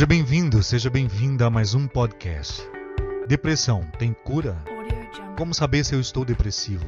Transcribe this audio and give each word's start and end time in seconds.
Seja 0.00 0.06
bem-vindo, 0.06 0.62
seja 0.62 0.88
bem-vinda 0.88 1.44
a 1.44 1.50
mais 1.50 1.74
um 1.74 1.86
podcast. 1.86 2.66
Depressão 3.28 3.82
tem 3.98 4.14
cura? 4.14 4.56
Como 5.36 5.52
saber 5.52 5.84
se 5.84 5.94
eu 5.94 6.00
estou 6.00 6.24
depressivo? 6.24 6.86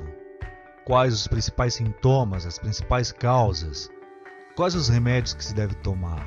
Quais 0.86 1.12
os 1.12 1.27
principais 1.27 1.75
sintomas, 1.75 2.46
as 2.46 2.59
principais 2.59 3.12
causas? 3.12 3.90
Quais 4.57 4.75
os 4.75 4.89
remédios 4.89 5.35
que 5.35 5.45
se 5.45 5.53
deve 5.53 5.75
tomar? 5.75 6.27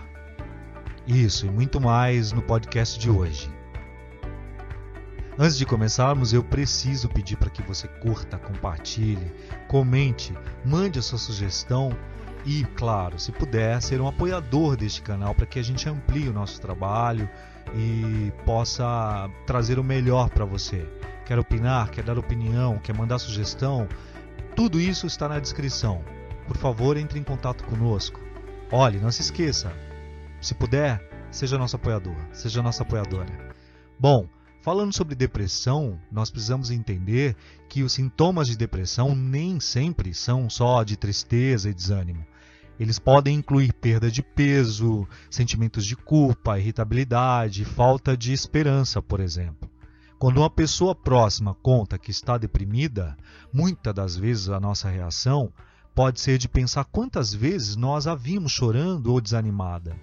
Isso 1.07 1.47
e 1.47 1.49
muito 1.49 1.81
mais 1.81 2.31
no 2.31 2.43
podcast 2.43 2.99
de 2.99 3.09
hoje. 3.09 3.51
Antes 5.39 5.57
de 5.57 5.65
começarmos, 5.65 6.33
eu 6.33 6.43
preciso 6.43 7.09
pedir 7.09 7.37
para 7.37 7.49
que 7.49 7.63
você 7.63 7.87
curta, 7.87 8.37
compartilhe, 8.37 9.31
comente, 9.67 10.37
mande 10.63 10.99
a 10.99 11.01
sua 11.01 11.17
sugestão 11.17 11.97
e, 12.45 12.63
claro, 12.75 13.17
se 13.17 13.31
puder, 13.31 13.81
ser 13.81 13.99
um 13.99 14.07
apoiador 14.07 14.77
deste 14.77 15.01
canal 15.01 15.33
para 15.33 15.47
que 15.47 15.57
a 15.57 15.63
gente 15.63 15.89
amplie 15.89 16.29
o 16.29 16.33
nosso 16.33 16.61
trabalho 16.61 17.27
e 17.73 18.31
possa 18.45 19.27
trazer 19.47 19.79
o 19.79 19.83
melhor 19.83 20.29
para 20.29 20.45
você. 20.45 20.87
Quer 21.25 21.39
opinar, 21.39 21.89
quer 21.89 22.03
dar 22.03 22.19
opinião, 22.19 22.77
quer 22.77 22.95
mandar 22.95 23.17
sugestão? 23.17 23.87
Tudo 24.55 24.79
isso 24.79 25.07
está 25.07 25.27
na 25.27 25.39
descrição. 25.39 26.03
Por 26.47 26.55
favor, 26.55 26.97
entre 26.97 27.17
em 27.17 27.23
contato 27.23 27.63
conosco. 27.63 28.19
Olhe, 28.71 28.99
não 28.99 29.11
se 29.11 29.21
esqueça. 29.21 29.73
Se 30.39 30.53
puder, 30.53 31.01
seja 31.31 31.57
nosso 31.57 31.77
apoiador, 31.77 32.15
seja 32.31 32.61
nossa 32.61 32.83
apoiadora. 32.83 33.55
Bom, 33.99 34.27
falando 34.61 34.93
sobre 34.93 35.15
depressão, 35.15 35.99
nós 36.11 36.29
precisamos 36.29 36.69
entender 36.69 37.35
que 37.67 37.81
os 37.81 37.93
sintomas 37.93 38.47
de 38.47 38.55
depressão 38.55 39.15
nem 39.15 39.59
sempre 39.59 40.13
são 40.13 40.47
só 40.47 40.83
de 40.83 40.95
tristeza 40.95 41.71
e 41.71 41.73
desânimo. 41.73 42.23
Eles 42.79 42.99
podem 42.99 43.37
incluir 43.37 43.73
perda 43.73 44.11
de 44.11 44.21
peso, 44.21 45.07
sentimentos 45.29 45.85
de 45.85 45.95
culpa, 45.95 46.59
irritabilidade, 46.59 47.63
falta 47.63 48.17
de 48.17 48.33
esperança, 48.33 49.01
por 49.01 49.19
exemplo. 49.19 49.69
Quando 50.19 50.37
uma 50.37 50.49
pessoa 50.49 50.95
próxima 50.95 51.53
conta 51.53 51.97
que 51.97 52.11
está 52.11 52.37
deprimida, 52.37 53.17
muitas 53.53 53.93
das 53.93 54.15
vezes 54.17 54.49
a 54.49 54.59
nossa 54.59 54.89
reação 54.89 55.51
pode 55.93 56.19
ser 56.19 56.37
de 56.37 56.49
pensar 56.49 56.83
quantas 56.85 57.33
vezes 57.33 57.75
nós 57.75 58.07
a 58.07 58.15
vimos 58.15 58.51
chorando 58.51 59.11
ou 59.13 59.21
desanimada. 59.21 59.95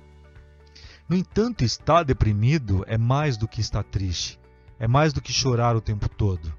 No 1.08 1.16
entanto, 1.16 1.64
estar 1.64 2.04
deprimido 2.04 2.84
é 2.86 2.96
mais 2.96 3.36
do 3.36 3.46
que 3.46 3.60
estar 3.60 3.82
triste, 3.82 4.40
é 4.78 4.88
mais 4.88 5.12
do 5.12 5.20
que 5.20 5.32
chorar 5.32 5.76
o 5.76 5.80
tempo 5.80 6.08
todo. 6.08 6.52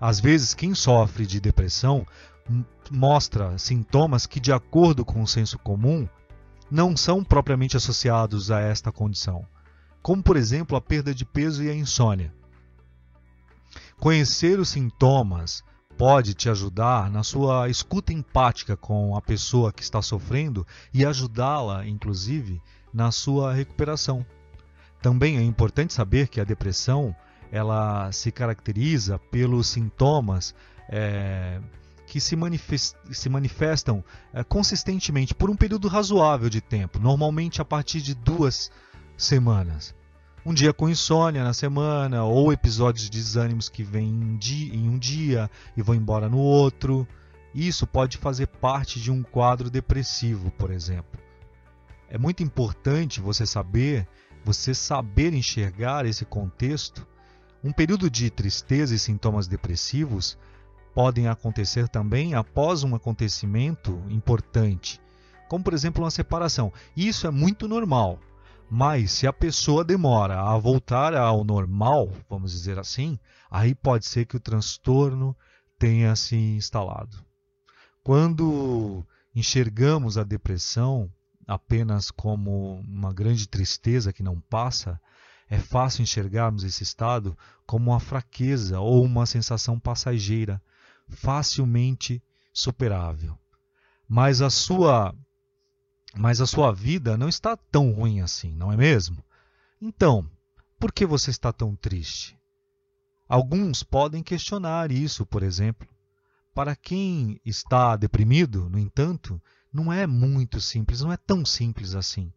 Às 0.00 0.18
vezes, 0.18 0.54
quem 0.54 0.74
sofre 0.74 1.26
de 1.26 1.38
depressão 1.38 2.06
mostra 2.90 3.56
sintomas 3.58 4.26
que, 4.26 4.40
de 4.40 4.52
acordo 4.52 5.04
com 5.04 5.22
o 5.22 5.26
senso 5.26 5.58
comum, 5.58 6.08
não 6.70 6.96
são 6.96 7.24
propriamente 7.24 7.76
associados 7.76 8.50
a 8.50 8.60
esta 8.60 8.92
condição, 8.92 9.46
como, 10.02 10.22
por 10.22 10.36
exemplo, 10.36 10.76
a 10.76 10.80
perda 10.80 11.14
de 11.14 11.24
peso 11.24 11.62
e 11.62 11.70
a 11.70 11.74
insônia. 11.74 12.32
Conhecer 13.98 14.58
os 14.58 14.70
sintomas 14.70 15.62
pode 15.98 16.32
te 16.32 16.48
ajudar 16.48 17.10
na 17.10 17.22
sua 17.22 17.68
escuta 17.68 18.12
empática 18.12 18.76
com 18.76 19.14
a 19.14 19.20
pessoa 19.20 19.72
que 19.72 19.82
está 19.82 20.00
sofrendo 20.00 20.66
e 20.94 21.04
ajudá-la, 21.04 21.86
inclusive, 21.86 22.62
na 22.92 23.12
sua 23.12 23.52
recuperação. 23.52 24.24
Também 25.02 25.36
é 25.36 25.42
importante 25.42 25.92
saber 25.92 26.28
que 26.28 26.40
a 26.40 26.44
depressão 26.44 27.14
ela 27.52 28.10
se 28.12 28.30
caracteriza 28.30 29.18
pelos 29.18 29.66
sintomas 29.66 30.54
é, 30.88 31.60
que 32.10 32.20
se, 32.20 32.36
se 33.12 33.28
manifestam 33.28 34.02
é, 34.34 34.42
consistentemente 34.42 35.32
por 35.32 35.48
um 35.48 35.54
período 35.54 35.86
razoável 35.86 36.50
de 36.50 36.60
tempo, 36.60 36.98
normalmente 36.98 37.62
a 37.62 37.64
partir 37.64 38.00
de 38.02 38.16
duas 38.16 38.68
semanas 39.16 39.94
um 40.44 40.52
dia 40.52 40.72
com 40.72 40.88
insônia 40.88 41.44
na 41.44 41.52
semana, 41.52 42.24
ou 42.24 42.52
episódios 42.52 43.04
de 43.04 43.10
desânimos 43.10 43.68
que 43.68 43.84
vêm 43.84 44.38
em 44.72 44.88
um 44.88 44.98
dia 44.98 45.50
e 45.76 45.82
vão 45.82 45.94
embora 45.94 46.30
no 46.30 46.38
outro. 46.38 47.06
Isso 47.54 47.86
pode 47.86 48.16
fazer 48.16 48.46
parte 48.46 48.98
de 48.98 49.12
um 49.12 49.22
quadro 49.22 49.68
depressivo, 49.68 50.50
por 50.52 50.70
exemplo. 50.70 51.20
É 52.08 52.16
muito 52.16 52.42
importante 52.42 53.20
você 53.20 53.44
saber, 53.44 54.08
você 54.42 54.74
saber 54.74 55.34
enxergar 55.34 56.06
esse 56.06 56.24
contexto. 56.24 57.06
Um 57.62 57.70
período 57.70 58.08
de 58.08 58.30
tristeza 58.30 58.94
e 58.94 58.98
sintomas 58.98 59.46
depressivos 59.46 60.38
podem 60.94 61.28
acontecer 61.28 61.88
também 61.88 62.34
após 62.34 62.82
um 62.84 62.94
acontecimento 62.94 64.02
importante, 64.08 65.00
como 65.48 65.64
por 65.64 65.74
exemplo 65.74 66.02
uma 66.04 66.10
separação. 66.10 66.72
Isso 66.96 67.26
é 67.26 67.30
muito 67.30 67.68
normal. 67.68 68.18
Mas 68.72 69.10
se 69.10 69.26
a 69.26 69.32
pessoa 69.32 69.84
demora 69.84 70.40
a 70.40 70.56
voltar 70.56 71.12
ao 71.12 71.42
normal, 71.42 72.12
vamos 72.28 72.52
dizer 72.52 72.78
assim, 72.78 73.18
aí 73.50 73.74
pode 73.74 74.06
ser 74.06 74.26
que 74.26 74.36
o 74.36 74.40
transtorno 74.40 75.36
tenha 75.76 76.14
se 76.14 76.36
instalado. 76.36 77.16
Quando 78.00 79.04
enxergamos 79.34 80.16
a 80.16 80.22
depressão 80.22 81.10
apenas 81.48 82.12
como 82.12 82.80
uma 82.80 83.12
grande 83.12 83.48
tristeza 83.48 84.12
que 84.12 84.22
não 84.22 84.40
passa, 84.40 85.00
é 85.48 85.58
fácil 85.58 86.02
enxergarmos 86.02 86.62
esse 86.62 86.84
estado 86.84 87.36
como 87.66 87.90
uma 87.90 87.98
fraqueza 87.98 88.78
ou 88.78 89.04
uma 89.04 89.26
sensação 89.26 89.80
passageira, 89.80 90.62
facilmente 91.10 92.22
superável. 92.52 93.38
Mas 94.08 94.40
a 94.40 94.50
sua 94.50 95.14
mas 96.16 96.40
a 96.40 96.46
sua 96.46 96.72
vida 96.72 97.16
não 97.16 97.28
está 97.28 97.56
tão 97.56 97.92
ruim 97.92 98.20
assim, 98.20 98.54
não 98.56 98.72
é 98.72 98.76
mesmo? 98.76 99.24
Então, 99.80 100.28
por 100.78 100.92
que 100.92 101.06
você 101.06 101.30
está 101.30 101.52
tão 101.52 101.76
triste? 101.76 102.36
Alguns 103.28 103.84
podem 103.84 104.22
questionar 104.22 104.90
isso, 104.90 105.24
por 105.24 105.42
exemplo. 105.44 105.88
Para 106.52 106.74
quem 106.74 107.40
está 107.44 107.94
deprimido, 107.94 108.68
no 108.68 108.76
entanto, 108.78 109.40
não 109.72 109.92
é 109.92 110.04
muito 110.04 110.60
simples, 110.60 111.00
não 111.00 111.12
é 111.12 111.16
tão 111.16 111.44
simples 111.44 111.94
assim. 111.94 112.32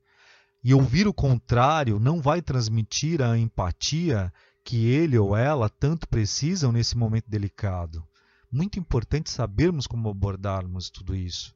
E 0.63 0.73
ouvir 0.73 1.07
o 1.07 1.13
contrário 1.13 1.99
não 1.99 2.21
vai 2.21 2.41
transmitir 2.41 3.21
a 3.21 3.37
empatia 3.37 4.31
que 4.63 4.85
ele 4.85 5.17
ou 5.17 5.35
ela 5.35 5.67
tanto 5.67 6.07
precisam 6.07 6.71
nesse 6.71 6.95
momento 6.95 7.25
delicado. 7.27 8.07
Muito 8.53 8.79
importante 8.79 9.29
sabermos 9.29 9.87
como 9.87 10.09
abordarmos 10.09 10.89
tudo 10.89 11.15
isso 11.15 11.53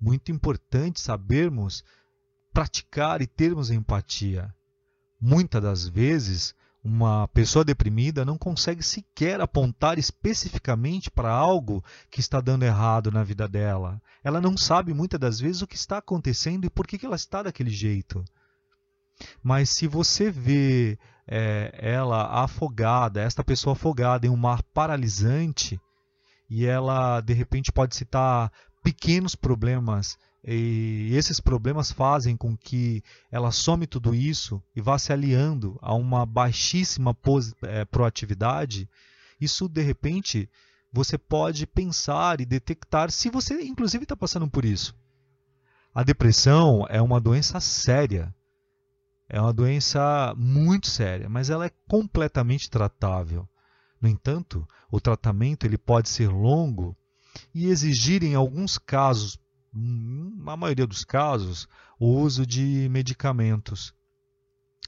muito 0.00 0.32
importante 0.32 1.00
sabermos 1.00 1.84
praticar 2.52 3.20
e 3.20 3.26
termos 3.26 3.70
empatia. 3.70 4.52
Muitas 5.20 5.62
das 5.62 5.86
vezes, 5.86 6.54
uma 6.82 7.28
pessoa 7.28 7.64
deprimida 7.64 8.24
não 8.24 8.38
consegue 8.38 8.82
sequer 8.82 9.40
apontar 9.40 9.98
especificamente 9.98 11.10
para 11.10 11.30
algo 11.30 11.84
que 12.10 12.20
está 12.20 12.40
dando 12.40 12.64
errado 12.64 13.12
na 13.12 13.22
vida 13.22 13.46
dela. 13.46 14.00
Ela 14.24 14.40
não 14.40 14.56
sabe 14.56 14.94
muitas 14.94 15.20
das 15.20 15.38
vezes 15.38 15.60
o 15.60 15.66
que 15.66 15.76
está 15.76 15.98
acontecendo 15.98 16.64
e 16.64 16.70
por 16.70 16.86
que 16.86 17.04
ela 17.04 17.16
está 17.16 17.42
daquele 17.42 17.70
jeito. 17.70 18.24
Mas 19.42 19.68
se 19.68 19.86
você 19.86 20.30
vê 20.30 20.98
é, 21.26 21.70
ela 21.74 22.42
afogada, 22.42 23.20
esta 23.20 23.44
pessoa 23.44 23.74
afogada 23.74 24.26
em 24.26 24.30
um 24.30 24.36
mar 24.36 24.62
paralisante, 24.72 25.78
e 26.50 26.66
ela 26.66 27.20
de 27.20 27.32
repente 27.32 27.70
pode 27.70 27.94
citar 27.94 28.52
pequenos 28.82 29.36
problemas 29.36 30.18
e 30.42 31.10
esses 31.14 31.38
problemas 31.38 31.92
fazem 31.92 32.36
com 32.36 32.56
que 32.56 33.02
ela 33.30 33.52
some 33.52 33.86
tudo 33.86 34.14
isso 34.14 34.62
e 34.74 34.80
vá 34.80 34.98
se 34.98 35.12
aliando 35.12 35.78
a 35.82 35.94
uma 35.94 36.24
baixíssima 36.24 37.16
é, 37.62 37.84
proatividade, 37.84 38.88
isso 39.38 39.68
de 39.68 39.82
repente 39.82 40.48
você 40.92 41.18
pode 41.18 41.66
pensar 41.66 42.40
e 42.40 42.46
detectar 42.46 43.10
se 43.10 43.30
você 43.30 43.60
inclusive 43.62 44.04
está 44.04 44.16
passando 44.16 44.48
por 44.48 44.64
isso. 44.64 44.94
A 45.94 46.02
depressão 46.02 46.86
é 46.88 47.02
uma 47.02 47.20
doença 47.20 47.60
séria, 47.60 48.34
é 49.28 49.40
uma 49.40 49.52
doença 49.52 50.34
muito 50.36 50.86
séria, 50.86 51.28
mas 51.28 51.50
ela 51.50 51.66
é 51.66 51.70
completamente 51.86 52.70
tratável. 52.70 53.46
No 54.00 54.08
entanto, 54.08 54.66
o 54.90 55.00
tratamento 55.00 55.66
ele 55.66 55.76
pode 55.76 56.08
ser 56.08 56.28
longo 56.28 56.96
e 57.54 57.66
exigir, 57.66 58.22
em 58.22 58.34
alguns 58.34 58.78
casos, 58.78 59.38
na 59.72 60.56
maioria 60.56 60.86
dos 60.86 61.04
casos, 61.04 61.68
o 61.98 62.06
uso 62.06 62.46
de 62.46 62.88
medicamentos. 62.90 63.94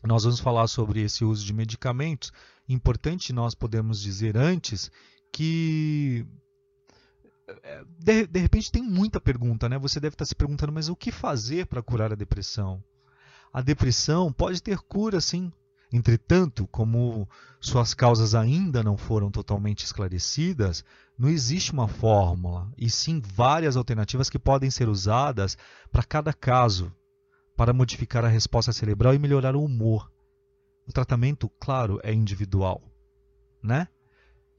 Nós 0.02 0.24
vamos 0.24 0.40
falar 0.40 0.66
sobre 0.66 1.02
esse 1.02 1.24
uso 1.24 1.44
de 1.44 1.52
medicamentos. 1.52 2.32
Importante 2.68 3.32
nós 3.32 3.54
podemos 3.54 4.00
dizer 4.00 4.36
antes 4.36 4.90
que 5.32 6.26
é, 7.62 7.84
de, 7.98 8.26
de 8.26 8.40
repente 8.40 8.72
tem 8.72 8.82
muita 8.82 9.20
pergunta, 9.20 9.68
né? 9.68 9.78
Você 9.78 10.00
deve 10.00 10.14
estar 10.14 10.24
se 10.24 10.34
perguntando, 10.34 10.72
mas 10.72 10.88
o 10.88 10.96
que 10.96 11.12
fazer 11.12 11.66
para 11.66 11.82
curar 11.82 12.12
a 12.12 12.16
depressão? 12.16 12.82
A 13.52 13.60
depressão 13.60 14.32
pode 14.32 14.62
ter 14.62 14.78
cura, 14.78 15.20
sim. 15.20 15.52
Entretanto, 15.92 16.66
como 16.68 17.28
suas 17.60 17.92
causas 17.92 18.34
ainda 18.34 18.82
não 18.82 18.96
foram 18.96 19.30
totalmente 19.30 19.84
esclarecidas, 19.84 20.82
não 21.18 21.28
existe 21.28 21.72
uma 21.72 21.86
fórmula, 21.86 22.72
e 22.78 22.88
sim 22.88 23.20
várias 23.20 23.76
alternativas 23.76 24.30
que 24.30 24.38
podem 24.38 24.70
ser 24.70 24.88
usadas 24.88 25.56
para 25.90 26.02
cada 26.02 26.32
caso, 26.32 26.90
para 27.54 27.74
modificar 27.74 28.24
a 28.24 28.28
resposta 28.28 28.72
cerebral 28.72 29.14
e 29.14 29.18
melhorar 29.18 29.54
o 29.54 29.62
humor. 29.62 30.10
O 30.86 30.92
tratamento, 30.92 31.50
claro, 31.60 32.00
é 32.02 32.12
individual, 32.12 32.82
né? 33.62 33.86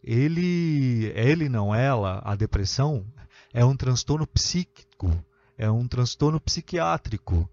Ele, 0.04 1.12
ele 1.16 1.50
não 1.50 1.74
ela, 1.74 2.22
a 2.24 2.36
depressão 2.36 3.08
é 3.52 3.66
um 3.66 3.76
transtorno 3.76 4.28
psíquico, 4.28 5.10
é 5.58 5.70
um 5.70 5.88
transtorno 5.88 6.40
psiquiátrico 6.40 7.50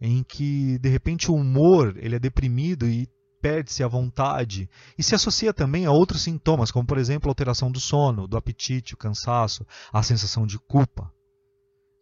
em 0.00 0.22
que 0.22 0.78
de 0.78 0.88
repente 0.88 1.30
o 1.30 1.34
humor 1.34 1.96
ele 1.96 2.16
é 2.16 2.18
deprimido 2.18 2.88
e 2.88 3.08
perde-se 3.40 3.82
a 3.82 3.88
vontade 3.88 4.68
e 4.96 5.02
se 5.02 5.14
associa 5.14 5.54
também 5.54 5.86
a 5.86 5.92
outros 5.92 6.22
sintomas, 6.22 6.70
como 6.70 6.86
por 6.86 6.98
exemplo 6.98 7.28
a 7.28 7.30
alteração 7.30 7.70
do 7.70 7.80
sono, 7.80 8.26
do 8.26 8.36
apetite, 8.36 8.94
o 8.94 8.98
cansaço, 8.98 9.66
a 9.92 10.02
sensação 10.02 10.46
de 10.46 10.58
culpa. 10.58 11.12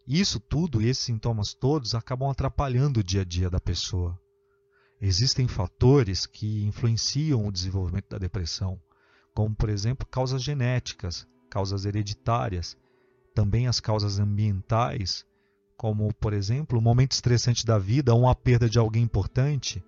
Isso 0.07 0.39
tudo, 0.39 0.81
esses 0.81 1.05
sintomas 1.05 1.53
todos, 1.53 1.95
acabam 1.95 2.31
atrapalhando 2.31 3.01
o 3.01 3.05
dia 3.05 3.23
a 3.23 3.25
dia 3.25 3.51
da 3.51 3.61
pessoa. 3.61 4.19
Existem 5.01 5.47
fatores 5.47 6.27
que 6.27 6.65
influenciam 6.65 7.47
o 7.47 7.53
desenvolvimento 7.53 8.09
da 8.11 8.19
depressão, 8.19 8.81
como 9.35 9.55
por 9.55 9.69
exemplo 9.69 10.07
causas 10.07 10.43
genéticas, 10.43 11.27
causas 11.51 11.85
hereditárias, 11.85 12.77
também 13.35 13.67
as 13.67 13.81
causas 13.81 14.19
ambientais, 14.19 15.27
como 15.77 16.13
por 16.15 16.33
exemplo 16.33 16.79
um 16.79 16.83
momento 16.83 17.13
estressante 17.13 17.67
da 17.67 17.79
vida 17.79 18.15
ou 18.15 18.21
uma 18.23 18.35
perda 18.35 18.69
de 18.69 18.79
alguém 18.79 19.03
importante 19.03 19.85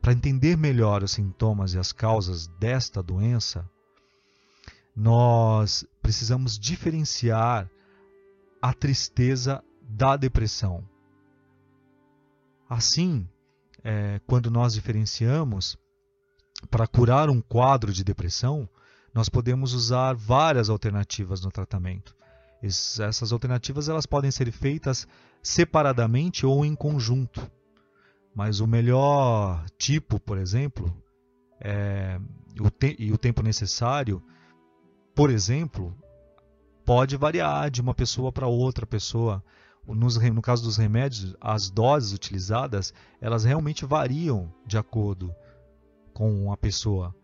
para 0.00 0.12
entender 0.12 0.56
melhor 0.56 1.02
os 1.04 1.12
sintomas 1.12 1.74
e 1.74 1.78
as 1.78 1.92
causas 1.92 2.48
desta 2.58 3.00
doença, 3.00 3.68
nós 4.94 5.86
precisamos 6.02 6.58
diferenciar 6.58 7.70
a 8.60 8.74
tristeza 8.74 9.62
da 9.80 10.16
depressão. 10.16 10.84
Assim, 12.68 13.28
é, 13.84 14.20
quando 14.26 14.50
nós 14.50 14.74
diferenciamos, 14.74 15.78
para 16.70 16.86
curar 16.86 17.30
um 17.30 17.40
quadro 17.40 17.92
de 17.92 18.02
depressão, 18.02 18.68
nós 19.14 19.28
podemos 19.28 19.72
usar 19.72 20.14
várias 20.14 20.68
alternativas 20.68 21.42
no 21.42 21.50
tratamento. 21.50 22.14
Essas 22.62 23.32
alternativas 23.32 23.88
elas 23.88 24.06
podem 24.06 24.30
ser 24.30 24.50
feitas 24.52 25.06
separadamente 25.42 26.46
ou 26.46 26.64
em 26.64 26.74
conjunto. 26.74 27.50
Mas 28.34 28.60
o 28.60 28.66
melhor 28.66 29.64
tipo, 29.76 30.20
por 30.20 30.38
exemplo, 30.38 30.96
é, 31.60 32.18
o 32.60 32.70
e 32.98 33.12
o 33.12 33.18
tempo 33.18 33.42
necessário, 33.42 34.22
por 35.14 35.28
exemplo, 35.28 35.96
pode 36.84 37.16
variar 37.16 37.70
de 37.70 37.80
uma 37.80 37.94
pessoa 37.94 38.30
para 38.32 38.46
outra 38.46 38.86
pessoa. 38.86 39.42
Nos, 39.86 40.16
no 40.16 40.40
caso 40.40 40.62
dos 40.62 40.76
remédios, 40.76 41.34
as 41.40 41.68
doses 41.68 42.12
utilizadas, 42.12 42.94
elas 43.20 43.44
realmente 43.44 43.84
variam 43.84 44.54
de 44.64 44.78
acordo 44.78 45.34
com 46.14 46.52
a 46.52 46.56
pessoa. 46.56 47.14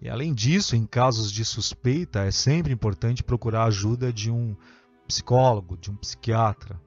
E 0.00 0.08
além 0.08 0.32
disso, 0.32 0.74
em 0.74 0.86
casos 0.86 1.30
de 1.30 1.44
suspeita, 1.44 2.20
é 2.20 2.30
sempre 2.30 2.72
importante 2.72 3.22
procurar 3.22 3.64
a 3.64 3.66
ajuda 3.66 4.10
de 4.10 4.30
um 4.30 4.56
psicólogo, 5.06 5.76
de 5.76 5.90
um 5.90 5.96
psiquiatra. 5.96 6.80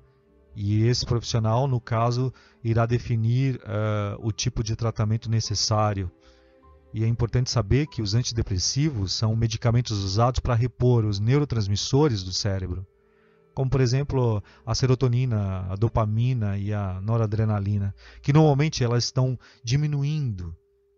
E 0.56 0.86
esse 0.86 1.06
profissional, 1.06 1.68
no 1.68 1.80
caso, 1.80 2.34
irá 2.64 2.86
definir 2.86 3.58
uh, 3.58 4.18
o 4.20 4.32
tipo 4.32 4.64
de 4.64 4.76
tratamento 4.76 5.30
necessário. 5.30 6.12
E 6.92 7.04
é 7.04 7.08
importante 7.08 7.52
saber 7.52 7.88
que 7.88 8.02
os 8.02 8.16
antidepressivos 8.16 9.14
são 9.14 9.36
medicamentos 9.36 10.04
usados 10.04 10.40
para 10.40 10.56
repor 10.56 11.06
os 11.06 11.20
neurotransmissores 11.20 12.24
do 12.24 12.32
cérebro, 12.32 12.86
como 13.54 13.70
por 13.70 13.82
exemplo 13.82 14.44
a 14.66 14.76
serotonina, 14.76 15.68
a 15.72 15.76
dopamina 15.76 16.58
e 16.58 16.72
a 16.72 17.02
noradrenalina, 17.02 17.96
que 18.22 18.32
normalmente 18.32 18.84
elas 18.84 19.06
estão 19.06 19.38
diminuindo, 19.64 20.56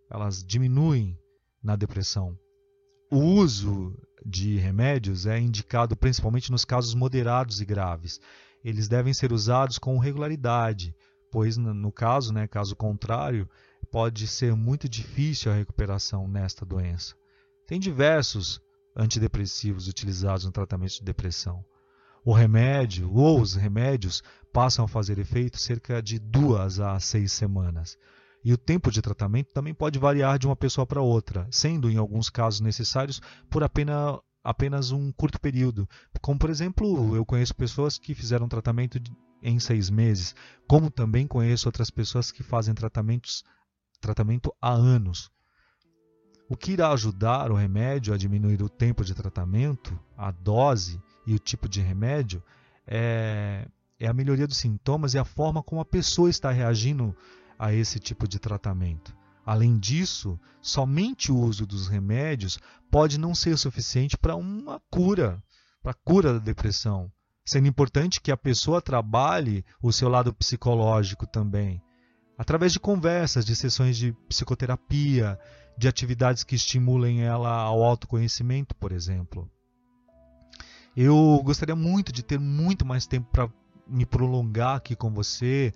elas 0.10 0.44
diminuem 0.44 1.18
na 1.66 1.76
depressão. 1.76 2.38
O 3.12 3.18
uso 3.18 3.98
de 4.26 4.58
remédios 4.58 5.26
é 5.26 5.40
indicado 5.40 5.98
principalmente 5.98 6.52
nos 6.52 6.64
casos 6.64 6.94
moderados 6.94 7.60
e 7.60 7.66
graves, 7.66 8.22
eles 8.66 8.88
devem 8.88 9.14
ser 9.14 9.32
usados 9.32 9.78
com 9.78 10.00
regularidade, 10.00 10.96
pois 11.30 11.56
no 11.56 11.92
caso, 11.92 12.34
né, 12.34 12.48
caso 12.48 12.76
contrário, 12.76 13.48
pode 13.92 14.28
ser 14.28 14.56
muito 14.56 14.90
difícil 14.90 15.52
a 15.52 15.56
recuperação 15.56 16.28
nesta 16.28 16.66
doença. 16.66 17.14
Tem 17.68 17.80
diversos 17.80 18.60
antidepressivos 18.96 19.88
utilizados 19.88 20.46
no 20.46 20.52
tratamento 20.52 20.94
de 20.94 21.04
depressão. 21.04 21.64
O 22.24 22.34
remédio 22.34 23.14
ou 23.14 23.40
os 23.40 23.54
remédios 23.54 24.24
passam 24.52 24.86
a 24.86 24.88
fazer 24.88 25.20
efeito 25.20 25.60
cerca 25.60 26.02
de 26.02 26.18
duas 26.18 26.80
a 26.80 27.00
seis 27.00 27.34
semanas. 27.34 28.00
E 28.46 28.54
o 28.54 28.58
tempo 28.60 28.92
de 28.92 29.02
tratamento 29.02 29.52
também 29.52 29.74
pode 29.74 29.98
variar 29.98 30.38
de 30.38 30.46
uma 30.46 30.56
pessoa 30.56 30.86
para 30.86 31.02
outra, 31.02 31.48
sendo 31.50 31.90
em 31.90 31.98
alguns 31.98 32.30
casos 32.30 32.60
necessários 32.60 33.20
por 33.50 33.64
apenas 33.64 34.20
apenas 34.44 34.92
um 34.92 35.12
curto 35.12 35.42
período. 35.42 35.90
Como, 36.22 36.38
por 36.38 36.52
exemplo, 36.52 37.16
eu 37.16 37.26
conheço 37.26 37.56
pessoas 37.56 37.98
que 37.98 38.14
fizeram 38.14 38.48
tratamento 38.48 39.02
em 39.42 39.60
seis 39.60 39.90
meses, 39.90 40.36
como 40.68 40.92
também 40.92 41.26
conheço 41.26 41.68
outras 41.68 41.90
pessoas 41.90 42.32
que 42.32 42.44
fazem 42.44 42.76
tratamentos, 42.76 43.44
tratamento 44.00 44.54
há 44.62 44.72
anos. 44.72 45.32
O 46.48 46.56
que 46.56 46.74
irá 46.74 46.92
ajudar 46.92 47.52
o 47.52 47.56
remédio 47.56 48.14
a 48.14 48.18
diminuir 48.18 48.62
o 48.62 48.70
tempo 48.70 49.04
de 49.04 49.16
tratamento, 49.16 50.00
a 50.16 50.30
dose 50.30 51.02
e 51.26 51.34
o 51.34 51.40
tipo 51.40 51.68
de 51.68 51.82
remédio 51.82 52.44
é, 52.86 53.68
é 54.00 54.06
a 54.06 54.14
melhoria 54.14 54.46
dos 54.46 54.58
sintomas 54.58 55.16
e 55.16 55.18
a 55.18 55.26
forma 55.26 55.64
como 55.64 55.82
a 55.82 55.86
pessoa 55.86 56.30
está 56.30 56.52
reagindo 56.52 57.16
a 57.58 57.74
esse 57.74 58.00
tipo 58.00 58.28
de 58.28 58.40
tratamento. 58.40 59.16
Além 59.46 59.78
disso, 59.78 60.40
somente 60.62 61.32
o 61.32 61.38
uso 61.38 61.66
dos 61.66 61.88
remédios 61.88 62.58
pode 62.90 63.20
não 63.20 63.36
ser 63.36 63.58
suficiente 63.58 64.18
para 64.18 64.36
uma 64.36 64.82
cura, 64.90 65.42
para 65.84 65.92
a 65.92 65.96
cura 66.04 66.34
da 66.34 66.40
depressão. 66.40 67.12
Sendo 67.46 67.68
importante 67.68 68.20
que 68.20 68.32
a 68.32 68.38
pessoa 68.38 68.82
trabalhe 68.82 69.64
o 69.80 69.92
seu 69.92 70.10
lado 70.10 70.34
psicológico 70.34 71.28
também, 71.28 71.80
através 72.36 72.74
de 72.74 72.80
conversas, 72.80 73.46
de 73.46 73.56
sessões 73.56 73.96
de 73.96 74.14
psicoterapia, 74.28 75.38
de 75.78 75.88
atividades 75.88 76.44
que 76.44 76.56
estimulem 76.56 77.22
ela 77.22 77.52
ao 77.52 77.84
autoconhecimento, 77.84 78.76
por 78.76 78.92
exemplo. 78.92 79.48
Eu 80.96 81.40
gostaria 81.44 81.76
muito 81.76 82.12
de 82.12 82.24
ter 82.24 82.40
muito 82.40 82.86
mais 82.86 83.06
tempo 83.06 83.30
para 83.32 83.50
me 83.88 84.06
prolongar 84.06 84.78
aqui 84.78 84.96
com 84.96 85.14
você, 85.14 85.74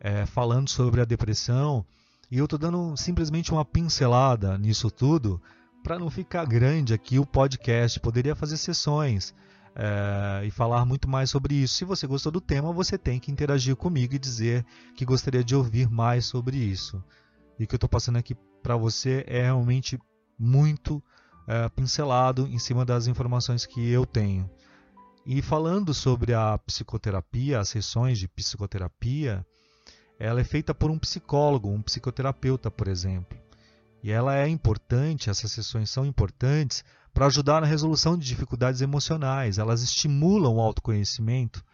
é, 0.00 0.26
falando 0.26 0.68
sobre 0.68 1.00
a 1.00 1.04
depressão 1.04 1.84
e 2.30 2.38
eu 2.38 2.44
estou 2.44 2.58
dando 2.58 2.96
simplesmente 2.96 3.50
uma 3.50 3.64
pincelada 3.64 4.56
nisso 4.56 4.88
tudo 4.88 5.42
para 5.82 5.98
não 5.98 6.08
ficar 6.08 6.46
grande 6.46 6.94
aqui 6.94 7.18
o 7.18 7.26
podcast. 7.26 7.98
Poderia 7.98 8.36
fazer 8.36 8.56
sessões 8.56 9.34
é, 9.74 10.46
e 10.46 10.50
falar 10.50 10.84
muito 10.84 11.08
mais 11.08 11.28
sobre 11.28 11.54
isso. 11.56 11.74
Se 11.74 11.84
você 11.84 12.06
gostou 12.06 12.30
do 12.30 12.40
tema, 12.40 12.72
você 12.72 12.96
tem 12.96 13.18
que 13.18 13.32
interagir 13.32 13.74
comigo 13.74 14.14
e 14.14 14.18
dizer 14.18 14.64
que 14.94 15.04
gostaria 15.04 15.42
de 15.42 15.56
ouvir 15.56 15.90
mais 15.90 16.24
sobre 16.24 16.56
isso. 16.56 17.02
E 17.58 17.64
o 17.64 17.66
que 17.66 17.74
eu 17.74 17.78
estou 17.78 17.90
passando 17.90 18.16
aqui 18.16 18.36
para 18.62 18.76
você 18.76 19.24
é 19.26 19.42
realmente 19.42 19.98
muito 20.38 21.02
é, 21.48 21.68
pincelado 21.68 22.46
em 22.46 22.60
cima 22.60 22.84
das 22.84 23.08
informações 23.08 23.66
que 23.66 23.90
eu 23.90 24.06
tenho. 24.06 24.48
E 25.26 25.42
falando 25.42 25.92
sobre 25.92 26.32
a 26.32 26.56
psicoterapia, 26.58 27.58
as 27.58 27.68
sessões 27.70 28.18
de 28.18 28.28
psicoterapia, 28.28 29.44
ela 30.20 30.42
é 30.42 30.44
feita 30.44 30.74
por 30.74 30.90
um 30.90 30.98
psicólogo, 30.98 31.70
um 31.70 31.80
psicoterapeuta, 31.80 32.70
por 32.70 32.88
exemplo. 32.88 33.38
E 34.02 34.10
ela 34.10 34.36
é 34.36 34.46
importante, 34.46 35.30
essas 35.30 35.50
sessões 35.50 35.88
são 35.88 36.04
importantes 36.04 36.84
para 37.12 37.24
ajudar 37.24 37.62
na 37.62 37.66
resolução 37.66 38.18
de 38.18 38.26
dificuldades 38.26 38.82
emocionais. 38.82 39.56
Elas 39.56 39.82
estimulam 39.82 40.56
o 40.56 40.60
autoconhecimento 40.60 41.64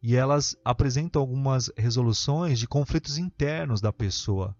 e 0.00 0.14
elas 0.14 0.56
apresentam 0.64 1.20
algumas 1.20 1.72
resoluções 1.76 2.60
de 2.60 2.68
conflitos 2.68 3.18
internos 3.18 3.80
da 3.80 3.92
pessoa. 3.92 4.56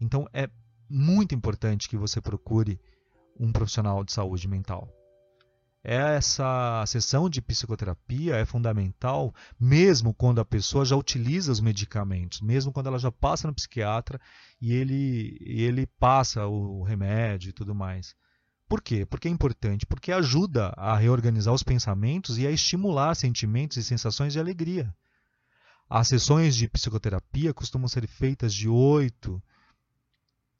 Então 0.00 0.24
é 0.32 0.48
muito 0.88 1.34
importante 1.34 1.88
que 1.88 1.96
você 1.96 2.20
procure 2.20 2.80
um 3.38 3.50
profissional 3.50 4.04
de 4.04 4.12
saúde 4.12 4.46
mental 4.46 4.88
essa 5.84 6.82
sessão 6.86 7.28
de 7.28 7.42
psicoterapia 7.42 8.36
é 8.36 8.46
fundamental 8.46 9.34
mesmo 9.60 10.14
quando 10.14 10.40
a 10.40 10.44
pessoa 10.44 10.82
já 10.82 10.96
utiliza 10.96 11.52
os 11.52 11.60
medicamentos, 11.60 12.40
mesmo 12.40 12.72
quando 12.72 12.86
ela 12.86 12.98
já 12.98 13.12
passa 13.12 13.46
no 13.46 13.54
psiquiatra 13.54 14.18
e 14.58 14.72
ele, 14.72 15.36
ele 15.42 15.86
passa 15.86 16.46
o 16.46 16.82
remédio 16.82 17.50
e 17.50 17.52
tudo 17.52 17.74
mais. 17.74 18.16
Por 18.66 18.80
quê? 18.80 19.04
Porque 19.04 19.28
é 19.28 19.30
importante, 19.30 19.84
porque 19.84 20.10
ajuda 20.10 20.68
a 20.68 20.96
reorganizar 20.96 21.52
os 21.52 21.62
pensamentos 21.62 22.38
e 22.38 22.46
a 22.46 22.50
estimular 22.50 23.14
sentimentos 23.14 23.76
e 23.76 23.84
sensações 23.84 24.32
de 24.32 24.40
alegria. 24.40 24.90
As 25.88 26.08
sessões 26.08 26.56
de 26.56 26.66
psicoterapia 26.66 27.52
costumam 27.52 27.88
ser 27.88 28.06
feitas 28.06 28.54
de 28.54 28.70
oito, 28.70 29.40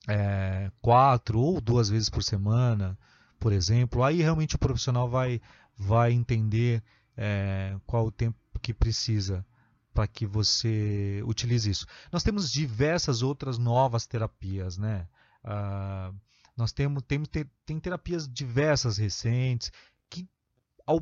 é, 0.06 0.70
quatro 0.82 1.40
ou 1.40 1.62
duas 1.62 1.88
vezes 1.88 2.10
por 2.10 2.22
semana 2.22 2.98
por 3.44 3.52
exemplo, 3.52 4.02
aí 4.02 4.22
realmente 4.22 4.56
o 4.56 4.58
profissional 4.58 5.06
vai, 5.06 5.38
vai 5.76 6.12
entender 6.12 6.82
é, 7.14 7.76
qual 7.84 8.06
o 8.06 8.10
tempo 8.10 8.38
que 8.62 8.72
precisa 8.72 9.44
para 9.92 10.06
que 10.06 10.24
você 10.24 11.22
utilize 11.26 11.68
isso. 11.68 11.86
Nós 12.10 12.22
temos 12.22 12.50
diversas 12.50 13.20
outras 13.20 13.58
novas 13.58 14.06
terapias, 14.06 14.78
né? 14.78 15.06
Uh, 15.44 16.18
nós 16.56 16.72
temos, 16.72 17.02
temos 17.02 17.28
tem 17.66 17.78
terapias 17.78 18.26
diversas 18.26 18.96
recentes 18.96 19.70
que 20.08 20.26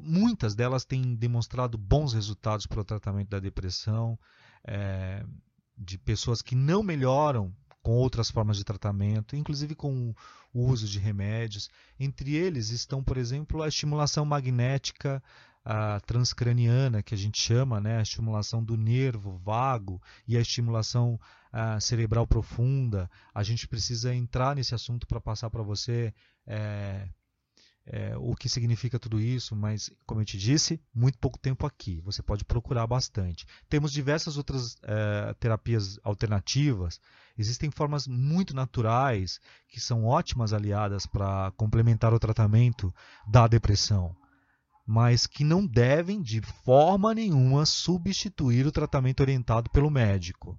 muitas 0.03 0.57
delas 0.57 0.85
têm 0.85 1.15
demonstrado 1.15 1.79
bons 1.79 2.13
resultados 2.13 2.67
para 2.67 2.81
o 2.81 2.85
tratamento 2.85 3.29
da 3.29 3.39
depressão, 3.39 4.19
é, 4.65 5.25
de 5.79 5.97
pessoas 5.97 6.43
que 6.43 6.57
não 6.57 6.83
melhoram 6.83 7.55
com 7.83 7.93
outras 7.93 8.31
formas 8.31 8.57
de 8.57 8.65
tratamento, 8.65 9.37
inclusive 9.37 9.75
com 9.75 10.15
o 10.55 10.67
uso 10.67 10.87
de 10.87 10.99
remédios. 10.99 11.69
Entre 11.99 12.35
eles 12.35 12.71
estão, 12.71 13.03
por 13.03 13.17
exemplo, 13.17 13.63
a 13.63 13.69
estimulação 13.69 14.25
magnética 14.25 15.23
a 15.65 16.01
transcraniana, 16.01 17.03
que 17.03 17.15
a 17.15 17.19
gente 17.19 17.41
chama, 17.41 17.81
né, 17.81 17.99
a 17.99 18.03
estimulação 18.03 18.63
do 18.65 18.77
nervo 18.77 19.39
vago 19.39 20.03
e 20.27 20.37
a 20.37 20.41
estimulação 20.41 21.21
a, 21.53 21.79
cerebral 21.79 22.27
profunda. 22.27 23.11
A 23.33 23.43
gente 23.43 23.69
precisa 23.69 24.15
entrar 24.15 24.57
nesse 24.57 24.75
assunto 24.75 25.07
para 25.07 25.21
passar 25.21 25.51
para 25.51 25.63
você 25.63 26.13
é, 26.47 27.09
é, 27.85 28.17
o 28.17 28.35
que 28.35 28.49
significa 28.49 28.99
tudo 28.99 29.21
isso, 29.21 29.57
mas, 29.57 29.91
como 30.07 30.21
eu 30.21 30.25
te 30.25 30.39
disse, 30.39 30.81
muito 30.95 31.19
pouco 31.19 31.39
tempo 31.39 31.67
aqui. 31.67 32.01
Você 32.03 32.23
pode 32.23 32.45
procurar 32.45 32.87
bastante. 32.87 33.45
Temos 33.69 33.93
diversas 33.93 34.37
outras 34.37 34.77
é, 34.83 35.35
terapias 35.35 35.99
alternativas. 36.05 37.01
Existem 37.37 37.71
formas 37.71 38.07
muito 38.07 38.55
naturais 38.55 39.41
que 39.69 39.81
são 39.81 40.05
ótimas 40.05 40.53
aliadas 40.53 41.07
para 41.07 41.51
complementar 41.57 42.15
o 42.15 42.21
tratamento 42.21 42.95
da 43.27 43.49
depressão, 43.49 44.15
mas 44.87 45.27
que 45.27 45.43
não 45.43 45.67
devem, 45.67 46.23
de 46.23 46.41
forma 46.41 47.15
nenhuma, 47.15 47.67
substituir 47.67 48.67
o 48.67 48.73
tratamento 48.73 49.21
orientado 49.21 49.71
pelo 49.71 49.91
médico. 49.91 50.59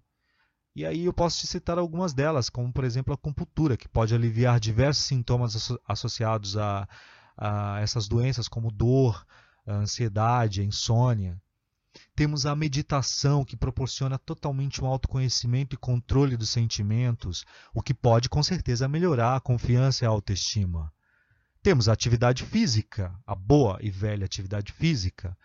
E 0.76 0.86
aí 0.86 1.06
eu 1.06 1.14
posso 1.14 1.40
te 1.40 1.48
citar 1.48 1.78
algumas 1.78 2.14
delas, 2.14 2.50
como 2.50 2.74
por 2.74 2.84
exemplo 2.84 3.14
a 3.14 3.16
acupuntura, 3.16 3.78
que 3.78 3.88
pode 3.88 4.16
aliviar 4.16 4.60
diversos 4.60 5.06
sintomas 5.06 5.72
associados 5.88 6.58
a, 6.58 6.88
a 7.38 7.80
essas 7.80 8.08
doenças, 8.08 8.48
como 8.48 8.72
dor, 8.72 9.26
ansiedade, 9.68 10.64
insônia. 10.64 11.40
Temos 12.16 12.48
a 12.48 12.56
meditação, 12.56 13.46
que 13.46 13.56
proporciona 13.56 14.18
totalmente 14.18 14.84
um 14.84 14.88
autoconhecimento 14.88 15.76
e 15.76 15.78
controle 15.78 16.36
dos 16.36 16.50
sentimentos, 16.50 17.46
o 17.72 17.84
que 17.84 17.94
pode 17.94 18.28
com 18.28 18.42
certeza 18.42 18.88
melhorar 18.88 19.36
a 19.36 19.42
confiança 19.42 20.04
e 20.04 20.08
a 20.08 20.10
autoestima. 20.10 20.92
Temos 21.62 21.88
a 21.88 21.94
atividade 21.94 22.44
física, 22.44 23.14
a 23.28 23.36
boa 23.36 23.78
e 23.80 23.92
velha 23.92 24.26
atividade 24.26 24.72
física. 24.74 25.38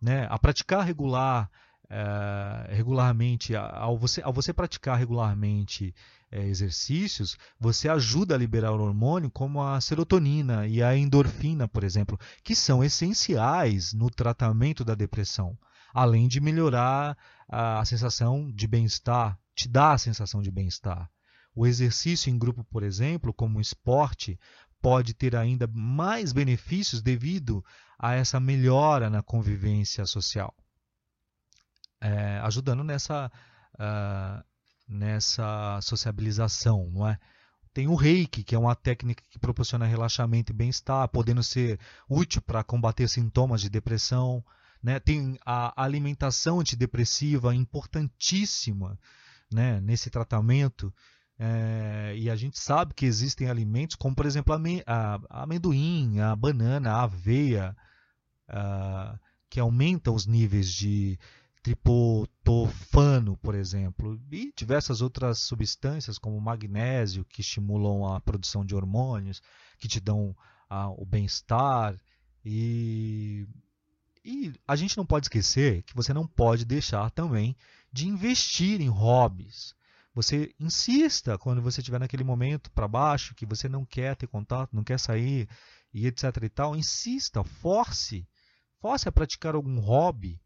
Né? 0.00 0.26
A 0.28 0.38
praticar 0.38 0.84
regular 0.84 1.48
é, 1.88 2.74
regularmente, 2.74 3.54
ao 3.54 3.96
você, 3.96 4.20
ao 4.22 4.32
você 4.32 4.52
praticar 4.52 4.98
regularmente 4.98 5.94
é, 6.30 6.44
exercícios, 6.46 7.36
você 7.58 7.88
ajuda 7.88 8.34
a 8.34 8.38
liberar 8.38 8.72
o 8.72 8.82
hormônio 8.82 9.30
como 9.30 9.62
a 9.62 9.80
serotonina 9.80 10.66
e 10.66 10.82
a 10.82 10.96
endorfina, 10.96 11.68
por 11.68 11.84
exemplo, 11.84 12.18
que 12.42 12.54
são 12.54 12.82
essenciais 12.82 13.92
no 13.92 14.10
tratamento 14.10 14.84
da 14.84 14.94
depressão, 14.94 15.56
além 15.94 16.26
de 16.26 16.40
melhorar 16.40 17.16
a, 17.48 17.78
a 17.80 17.84
sensação 17.84 18.50
de 18.52 18.66
bem-estar, 18.66 19.38
te 19.54 19.68
dá 19.68 19.92
a 19.92 19.98
sensação 19.98 20.42
de 20.42 20.50
bem-estar. 20.50 21.08
O 21.54 21.66
exercício 21.66 22.30
em 22.30 22.38
grupo, 22.38 22.64
por 22.64 22.82
exemplo, 22.82 23.32
como 23.32 23.60
esporte, 23.60 24.38
pode 24.82 25.14
ter 25.14 25.34
ainda 25.34 25.66
mais 25.72 26.32
benefícios 26.32 27.00
devido 27.00 27.64
a 27.98 28.12
essa 28.14 28.38
melhora 28.38 29.08
na 29.08 29.22
convivência 29.22 30.04
social 30.04 30.54
é, 32.00 32.38
ajudando 32.42 32.84
nessa, 32.84 33.30
uh, 33.74 34.44
nessa 34.88 35.80
sociabilização, 35.82 36.90
não 36.92 37.08
é? 37.08 37.18
Tem 37.76 37.88
o 37.88 37.94
reiki, 37.94 38.42
que 38.42 38.54
é 38.54 38.58
uma 38.58 38.74
técnica 38.74 39.22
que 39.28 39.38
proporciona 39.38 39.84
relaxamento 39.84 40.50
e 40.50 40.54
bem-estar, 40.54 41.06
podendo 41.08 41.42
ser 41.42 41.78
útil 42.08 42.40
para 42.40 42.64
combater 42.64 43.06
sintomas 43.06 43.60
de 43.60 43.68
depressão. 43.68 44.42
Né? 44.82 44.98
Tem 44.98 45.38
a 45.44 45.82
alimentação 45.82 46.60
antidepressiva, 46.60 47.54
importantíssima 47.54 48.98
né? 49.52 49.78
nesse 49.82 50.08
tratamento. 50.08 50.90
É, 51.38 52.14
e 52.16 52.30
a 52.30 52.34
gente 52.34 52.58
sabe 52.58 52.94
que 52.94 53.04
existem 53.04 53.50
alimentos 53.50 53.94
como, 53.94 54.16
por 54.16 54.24
exemplo, 54.24 54.54
a, 54.86 55.42
amendoim, 55.42 56.18
a 56.20 56.34
banana, 56.34 56.92
a 56.92 57.02
aveia, 57.02 57.76
a, 58.48 59.18
que 59.50 59.60
aumentam 59.60 60.14
os 60.14 60.24
níveis 60.24 60.72
de 60.72 61.18
triptofano, 61.66 63.36
por 63.38 63.56
exemplo, 63.56 64.20
e 64.30 64.52
diversas 64.56 65.00
outras 65.00 65.40
substâncias 65.40 66.16
como 66.16 66.40
magnésio 66.40 67.24
que 67.24 67.40
estimulam 67.40 68.14
a 68.14 68.20
produção 68.20 68.64
de 68.64 68.72
hormônios, 68.72 69.42
que 69.76 69.88
te 69.88 69.98
dão 69.98 70.36
ah, 70.70 70.90
o 70.90 71.04
bem-estar 71.04 71.96
e 72.44 73.48
e 74.24 74.52
a 74.66 74.76
gente 74.76 74.96
não 74.96 75.06
pode 75.06 75.26
esquecer 75.26 75.82
que 75.82 75.94
você 75.94 76.12
não 76.12 76.26
pode 76.26 76.64
deixar 76.64 77.10
também 77.10 77.56
de 77.92 78.08
investir 78.08 78.80
em 78.80 78.88
hobbies. 78.88 79.74
Você 80.14 80.52
insista 80.58 81.38
quando 81.38 81.62
você 81.62 81.80
estiver 81.80 82.00
naquele 82.00 82.24
momento 82.24 82.70
para 82.70 82.88
baixo, 82.88 83.34
que 83.34 83.46
você 83.46 83.68
não 83.68 83.84
quer 83.84 84.16
ter 84.16 84.26
contato, 84.26 84.74
não 84.74 84.84
quer 84.84 84.98
sair 84.98 85.48
e 85.92 86.06
etc 86.06 86.24
e 86.42 86.48
tal, 86.48 86.76
insista, 86.76 87.42
force, 87.44 88.26
force 88.80 89.08
a 89.08 89.12
praticar 89.12 89.54
algum 89.54 89.78
hobby 89.78 90.40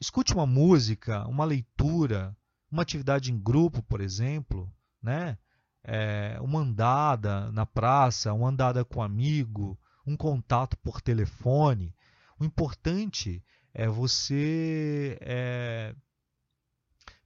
escute 0.00 0.32
uma 0.32 0.46
música, 0.46 1.26
uma 1.26 1.44
leitura, 1.44 2.36
uma 2.70 2.82
atividade 2.82 3.32
em 3.32 3.38
grupo, 3.38 3.82
por 3.82 4.00
exemplo, 4.00 4.70
né? 5.02 5.38
É, 5.84 6.36
uma 6.40 6.60
andada 6.60 7.50
na 7.52 7.64
praça, 7.64 8.32
uma 8.32 8.48
andada 8.48 8.84
com 8.84 9.00
um 9.00 9.02
amigo, 9.02 9.78
um 10.06 10.16
contato 10.16 10.76
por 10.78 11.00
telefone. 11.00 11.94
O 12.38 12.44
importante 12.44 13.42
é 13.72 13.88
você 13.88 15.16
é, 15.20 15.94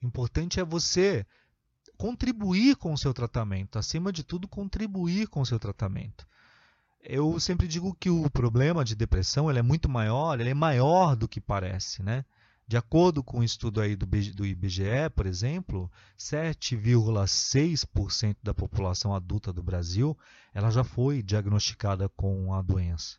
importante 0.02 0.60
é 0.60 0.64
você 0.64 1.26
contribuir 1.96 2.76
com 2.76 2.92
o 2.92 2.98
seu 2.98 3.14
tratamento, 3.14 3.78
acima 3.78 4.12
de 4.12 4.24
tudo 4.24 4.48
contribuir 4.48 5.28
com 5.28 5.40
o 5.40 5.46
seu 5.46 5.58
tratamento. 5.58 6.26
Eu 7.00 7.38
sempre 7.40 7.66
digo 7.66 7.94
que 7.94 8.10
o 8.10 8.30
problema 8.30 8.84
de 8.84 8.94
depressão 8.94 9.50
ele 9.50 9.58
é 9.58 9.62
muito 9.62 9.88
maior, 9.88 10.40
ele 10.40 10.50
é 10.50 10.54
maior 10.54 11.16
do 11.16 11.28
que 11.28 11.40
parece, 11.40 12.02
né? 12.02 12.24
De 12.66 12.76
acordo 12.76 13.22
com 13.22 13.38
um 13.40 13.42
estudo 13.42 13.80
aí 13.80 13.96
do, 13.96 14.06
do 14.06 14.46
IBGE, 14.46 15.10
por 15.14 15.26
exemplo, 15.26 15.90
7,6% 16.18 18.36
da 18.42 18.54
população 18.54 19.14
adulta 19.14 19.52
do 19.52 19.62
Brasil 19.62 20.16
ela 20.54 20.70
já 20.70 20.84
foi 20.84 21.22
diagnosticada 21.22 22.08
com 22.10 22.54
a 22.54 22.60
doença. 22.60 23.16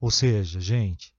Ou 0.00 0.10
seja, 0.10 0.60
gente, 0.60 1.14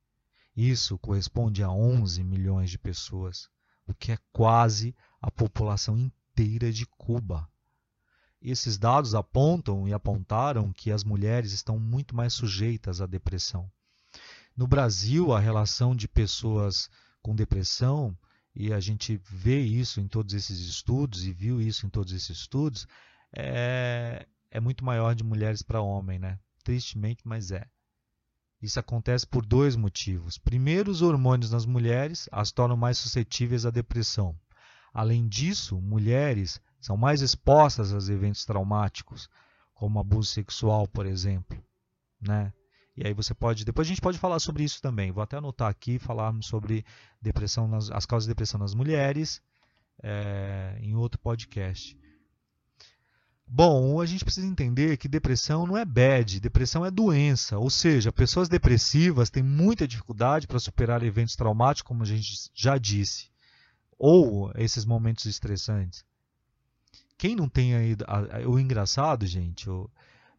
isso 0.56 0.98
corresponde 1.00 1.64
a 1.64 1.70
11 1.70 2.24
milhões 2.24 2.70
de 2.70 2.78
pessoas, 2.78 3.50
o 3.88 3.94
que 3.94 4.12
é 4.12 4.18
quase 4.32 4.96
a 5.22 5.32
população 5.32 5.98
inteira 5.98 6.72
de 6.72 6.86
Cuba. 6.86 7.50
Esses 8.42 8.78
dados 8.78 9.16
apontam 9.16 9.88
e 9.88 9.94
apontaram 9.94 10.72
que 10.72 10.92
as 10.92 11.04
mulheres 11.04 11.52
estão 11.52 11.80
muito 11.80 12.16
mais 12.16 12.34
sujeitas 12.34 13.02
à 13.02 13.08
depressão. 13.08 13.72
No 14.56 14.68
Brasil, 14.68 15.34
a 15.34 15.40
relação 15.40 15.96
de 15.96 16.08
pessoas 16.08 16.90
com 17.26 17.34
depressão, 17.34 18.16
e 18.56 18.72
a 18.72 18.80
gente 18.80 19.20
vê 19.28 19.60
isso 19.60 20.00
em 20.00 20.08
todos 20.08 20.36
esses 20.36 20.60
estudos, 20.60 21.26
e 21.26 21.34
viu 21.34 21.60
isso 21.60 21.88
em 21.88 21.90
todos 21.90 22.14
esses 22.14 22.38
estudos, 22.38 22.88
é, 23.36 24.28
é 24.52 24.60
muito 24.60 24.86
maior 24.86 25.16
de 25.16 25.24
mulheres 25.24 25.64
para 25.64 25.82
homem, 25.82 26.20
né? 26.20 26.38
Tristemente, 26.64 27.24
mas 27.26 27.50
é. 27.50 27.66
Isso 28.62 28.80
acontece 28.80 29.26
por 29.26 29.44
dois 29.44 29.76
motivos. 29.76 30.38
Primeiro, 30.38 30.92
os 30.92 31.02
hormônios 31.02 31.50
nas 31.50 31.66
mulheres 31.66 32.30
as 32.32 32.52
tornam 32.52 32.78
mais 32.78 33.00
suscetíveis 33.00 33.66
à 33.66 33.72
depressão. 33.72 34.38
Além 34.94 35.28
disso, 35.28 35.82
mulheres 35.82 36.62
são 36.80 36.96
mais 36.96 37.24
expostas 37.24 37.92
a 37.92 38.14
eventos 38.14 38.46
traumáticos, 38.46 39.28
como 39.74 40.00
abuso 40.00 40.30
sexual, 40.30 40.88
por 40.88 41.08
exemplo, 41.08 41.58
né? 42.22 42.54
E 42.98 43.06
aí 43.06 43.14
você 43.14 43.34
pode. 43.34 43.66
Depois 43.66 43.88
a 43.88 43.90
gente 43.90 44.02
pode 44.02 44.18
falar 44.18 44.40
sobre 44.40 44.64
isso 44.64 44.82
também. 44.82 45.12
Vou 45.12 45.22
até 45.24 45.38
anotar 45.38 45.70
aqui 45.70 46.00
falarmos 46.00 46.46
sobre 46.46 46.86
depressão 47.22 47.68
nas, 47.68 47.92
as 47.92 48.06
causas 48.06 48.26
de 48.26 48.32
depressão 48.32 48.60
nas 48.60 48.74
mulheres 48.74 49.42
é, 50.02 50.78
em 50.82 50.96
outro 50.96 51.20
podcast. 51.20 51.98
Bom, 53.48 54.02
a 54.02 54.06
gente 54.06 54.26
precisa 54.26 54.48
entender 54.48 54.98
que 54.98 55.08
depressão 55.08 55.68
não 55.68 55.78
é 55.78 55.86
bad, 55.86 56.40
depressão 56.40 56.84
é 56.86 56.90
doença. 56.90 57.58
Ou 57.60 57.70
seja, 57.70 58.12
pessoas 58.12 58.50
depressivas 58.50 59.30
têm 59.30 59.44
muita 59.44 59.88
dificuldade 59.88 60.48
para 60.48 60.58
superar 60.58 61.04
eventos 61.04 61.36
traumáticos, 61.36 61.88
como 61.88 62.02
a 62.02 62.06
gente 62.06 62.50
já 62.54 62.78
disse, 62.78 63.30
ou 64.00 64.52
esses 64.56 64.84
momentos 64.84 65.26
estressantes. 65.26 66.04
Quem 67.18 67.36
não 67.36 67.48
tem 67.48 67.76
aí. 67.76 67.96
O 68.48 68.58
engraçado, 68.58 69.26
gente, 69.28 69.70
o, 69.70 69.90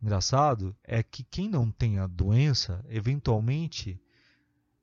engraçado 0.03 0.77
é 0.85 1.03
que 1.03 1.25
quem 1.25 1.49
não 1.49 1.71
tem 1.71 1.99
a 1.99 2.07
doença, 2.07 2.85
eventualmente 2.89 4.01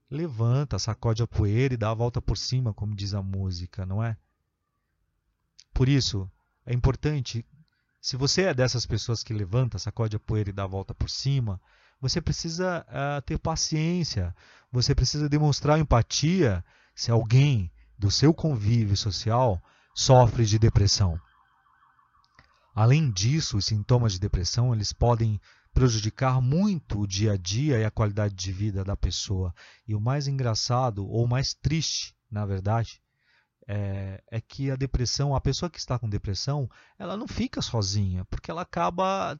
levanta, 0.09 0.77
sacode 0.77 1.23
a 1.23 1.27
poeira 1.27 1.73
e 1.73 1.77
dá 1.77 1.89
a 1.89 1.95
volta 1.95 2.21
por 2.21 2.37
cima, 2.37 2.73
como 2.73 2.95
diz 2.95 3.13
a 3.13 3.21
música, 3.21 3.85
não 3.85 4.03
é? 4.03 4.15
Por 5.73 5.89
isso, 5.89 6.29
é 6.65 6.73
importante, 6.73 7.45
se 7.99 8.15
você 8.15 8.43
é 8.43 8.53
dessas 8.53 8.85
pessoas 8.85 9.23
que 9.23 9.33
levanta, 9.33 9.79
sacode 9.79 10.15
a 10.15 10.19
poeira 10.19 10.49
e 10.49 10.53
dá 10.53 10.63
a 10.63 10.67
volta 10.67 10.93
por 10.93 11.09
cima, 11.09 11.59
você 11.99 12.21
precisa 12.21 12.85
uh, 12.89 13.21
ter 13.21 13.39
paciência, 13.39 14.35
você 14.71 14.93
precisa 14.93 15.29
demonstrar 15.29 15.79
empatia 15.79 16.63
se 16.93 17.09
alguém 17.09 17.71
do 17.97 18.11
seu 18.11 18.33
convívio 18.33 18.95
social 18.95 19.61
sofre 19.95 20.45
de 20.45 20.59
depressão. 20.59 21.19
Além 22.73 23.11
disso, 23.11 23.57
os 23.57 23.65
sintomas 23.65 24.13
de 24.13 24.19
depressão 24.19 24.73
eles 24.73 24.91
podem 24.91 25.39
prejudicar 25.73 26.41
muito 26.41 26.99
o 26.99 27.07
dia 27.07 27.33
a 27.33 27.37
dia 27.37 27.79
e 27.79 27.85
a 27.85 27.91
qualidade 27.91 28.35
de 28.35 28.51
vida 28.51 28.83
da 28.83 28.95
pessoa. 28.95 29.53
E 29.87 29.95
o 29.95 29.99
mais 29.99 30.27
engraçado, 30.27 31.07
ou 31.07 31.27
mais 31.27 31.53
triste, 31.53 32.15
na 32.29 32.45
verdade, 32.45 33.01
é, 33.67 34.23
é, 34.29 34.41
que 34.41 34.69
a 34.69 34.75
depressão, 34.75 35.35
a 35.35 35.41
pessoa 35.41 35.69
que 35.69 35.79
está 35.79 35.97
com 35.97 36.09
depressão, 36.09 36.69
ela 36.97 37.15
não 37.17 37.27
fica 37.27 37.61
sozinha, 37.61 38.25
porque 38.25 38.51
ela 38.51 38.61
acaba 38.61 39.39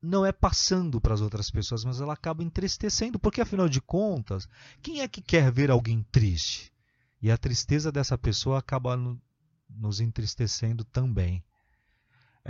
não 0.00 0.24
é 0.24 0.30
passando 0.30 1.00
para 1.00 1.14
as 1.14 1.20
outras 1.20 1.50
pessoas, 1.50 1.84
mas 1.84 2.00
ela 2.00 2.12
acaba 2.12 2.42
entristecendo, 2.42 3.18
porque 3.18 3.40
afinal 3.40 3.68
de 3.68 3.80
contas, 3.80 4.48
quem 4.80 5.00
é 5.00 5.08
que 5.08 5.20
quer 5.20 5.50
ver 5.50 5.70
alguém 5.70 6.04
triste? 6.12 6.72
E 7.20 7.30
a 7.32 7.36
tristeza 7.36 7.90
dessa 7.90 8.16
pessoa 8.16 8.58
acaba 8.58 8.96
no, 8.96 9.20
nos 9.68 10.00
entristecendo 10.00 10.84
também. 10.84 11.42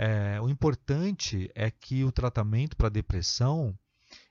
É, 0.01 0.39
o 0.39 0.47
importante 0.47 1.51
é 1.53 1.69
que 1.69 2.05
o 2.05 2.11
tratamento 2.11 2.77
para 2.77 2.87
depressão 2.87 3.77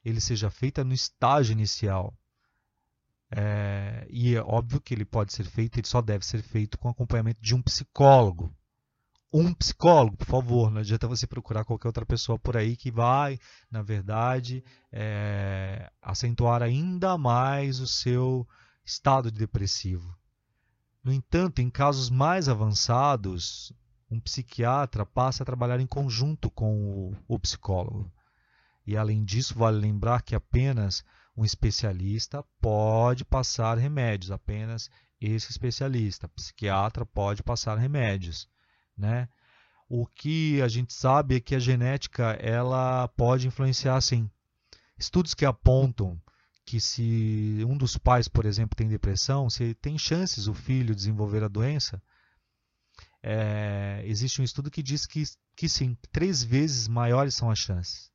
ele 0.03 0.19
seja 0.19 0.49
feito 0.49 0.83
no 0.83 0.95
estágio 0.95 1.53
inicial. 1.53 2.17
É, 3.31 4.07
e 4.09 4.35
é 4.35 4.41
óbvio 4.41 4.81
que 4.81 4.95
ele 4.95 5.05
pode 5.05 5.35
ser 5.35 5.45
feito, 5.45 5.79
ele 5.79 5.87
só 5.87 6.01
deve 6.01 6.25
ser 6.25 6.41
feito 6.41 6.79
com 6.79 6.89
acompanhamento 6.89 7.43
de 7.43 7.55
um 7.55 7.61
psicólogo. 7.61 8.51
Um 9.31 9.53
psicólogo, 9.53 10.17
por 10.17 10.25
favor, 10.25 10.71
não 10.71 10.81
adianta 10.81 11.07
você 11.07 11.27
procurar 11.27 11.67
qualquer 11.67 11.89
outra 11.89 12.07
pessoa 12.07 12.39
por 12.39 12.57
aí 12.57 12.75
que 12.75 12.91
vai, 12.91 13.39
na 13.71 13.83
verdade, 13.83 14.65
é, 14.91 15.93
acentuar 16.01 16.63
ainda 16.63 17.19
mais 17.19 17.79
o 17.79 17.87
seu 17.87 18.49
estado 18.83 19.31
de 19.31 19.39
depressivo. 19.39 20.17
No 21.05 21.13
entanto, 21.13 21.61
em 21.61 21.69
casos 21.69 22.09
mais 22.09 22.49
avançados, 22.49 23.71
um 24.11 24.19
psiquiatra 24.19 25.05
passa 25.05 25.43
a 25.43 25.47
trabalhar 25.47 25.81
em 25.81 25.87
conjunto 25.87 26.50
com 26.50 27.11
o, 27.11 27.17
o 27.27 27.38
psicólogo. 27.38 28.11
E 28.87 28.97
além 28.97 29.23
disso, 29.23 29.55
vale 29.55 29.79
lembrar 29.79 30.23
que 30.23 30.35
apenas 30.35 31.05
um 31.37 31.45
especialista 31.45 32.43
pode 32.61 33.25
passar 33.25 33.77
remédios, 33.77 34.31
apenas 34.31 34.91
esse 35.21 35.50
especialista, 35.50 36.29
psiquiatra 36.29 37.05
pode 37.05 37.43
passar 37.43 37.77
remédios, 37.77 38.49
né? 38.97 39.29
O 39.88 40.07
que 40.07 40.61
a 40.62 40.69
gente 40.69 40.93
sabe 40.93 41.37
é 41.37 41.41
que 41.41 41.55
a 41.55 41.59
genética 41.59 42.33
ela 42.41 43.09
pode 43.09 43.47
influenciar 43.47 44.00
sim. 44.00 44.31
Estudos 44.99 45.35
que 45.35 45.47
apontam 45.47 46.21
que 46.65 46.81
se 46.81 47.65
um 47.67 47.77
dos 47.77 47.97
pais, 47.97 48.29
por 48.29 48.45
exemplo, 48.45 48.77
tem 48.77 48.88
depressão, 48.88 49.49
se 49.49 49.75
tem 49.75 49.97
chances 49.97 50.47
o 50.47 50.55
filho 50.55 50.95
desenvolver 50.95 51.43
a 51.43 51.49
doença, 51.49 52.03
é, 53.23 54.03
existe 54.05 54.41
um 54.41 54.45
estudo 54.45 54.71
que 54.71 54.83
diz 54.83 55.07
que, 55.07 55.23
que 55.57 55.69
sim, 55.69 55.97
três 56.13 56.43
vezes 56.43 56.89
maiores 56.89 57.35
são 57.35 57.51
as 57.51 57.59
chances. 57.59 58.11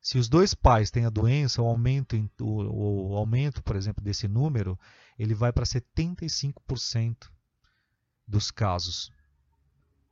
Se 0.00 0.16
os 0.16 0.28
dois 0.28 0.54
pais 0.54 0.90
têm 0.90 1.04
a 1.04 1.10
doença, 1.10 1.60
o 1.60 1.66
aumento, 1.66 2.16
o, 2.40 3.12
o 3.12 3.16
aumento, 3.16 3.62
por 3.62 3.76
exemplo, 3.76 4.02
desse 4.02 4.26
número, 4.28 4.78
ele 5.18 5.34
vai 5.34 5.52
para 5.52 5.64
75% 5.64 7.28
dos 8.26 8.50
casos. 8.50 9.12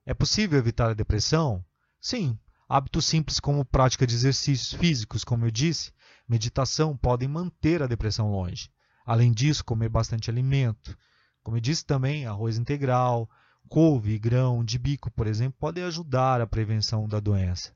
É 0.04 0.12
possível 0.12 0.58
evitar 0.58 0.90
a 0.90 0.94
depressão? 0.94 1.64
Sim. 2.00 2.38
Hábitos 2.68 3.06
simples 3.06 3.38
como 3.38 3.64
prática 3.64 4.06
de 4.06 4.14
exercícios 4.14 4.72
físicos, 4.72 5.22
como 5.22 5.46
eu 5.46 5.50
disse, 5.50 5.92
meditação 6.28 6.96
podem 6.96 7.28
manter 7.28 7.82
a 7.82 7.86
depressão 7.86 8.30
longe. 8.30 8.70
Além 9.04 9.32
disso, 9.32 9.64
comer 9.64 9.88
bastante 9.88 10.28
alimento. 10.28 10.98
Como 11.42 11.56
eu 11.56 11.60
disse 11.60 11.86
também, 11.86 12.26
arroz 12.26 12.58
integral, 12.58 13.30
couve 13.68 14.12
e 14.12 14.18
grão 14.18 14.64
de 14.64 14.78
bico, 14.78 15.10
por 15.10 15.26
exemplo, 15.26 15.58
podem 15.58 15.84
ajudar 15.84 16.40
a 16.40 16.46
prevenção 16.46 17.08
da 17.08 17.20
doença. 17.20 17.74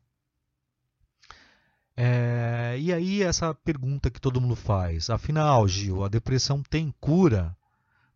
É, 1.97 2.77
e 2.79 2.93
aí 2.93 3.23
essa 3.23 3.55
pergunta 3.55 4.11
que 4.11 4.21
todo 4.21 4.41
mundo 4.41 4.57
faz, 4.57 5.11
afinal, 5.11 5.69
Gil, 5.69 6.03
a 6.03 6.09
depressão 6.09 6.63
tem 6.63 6.95
cura? 7.01 7.57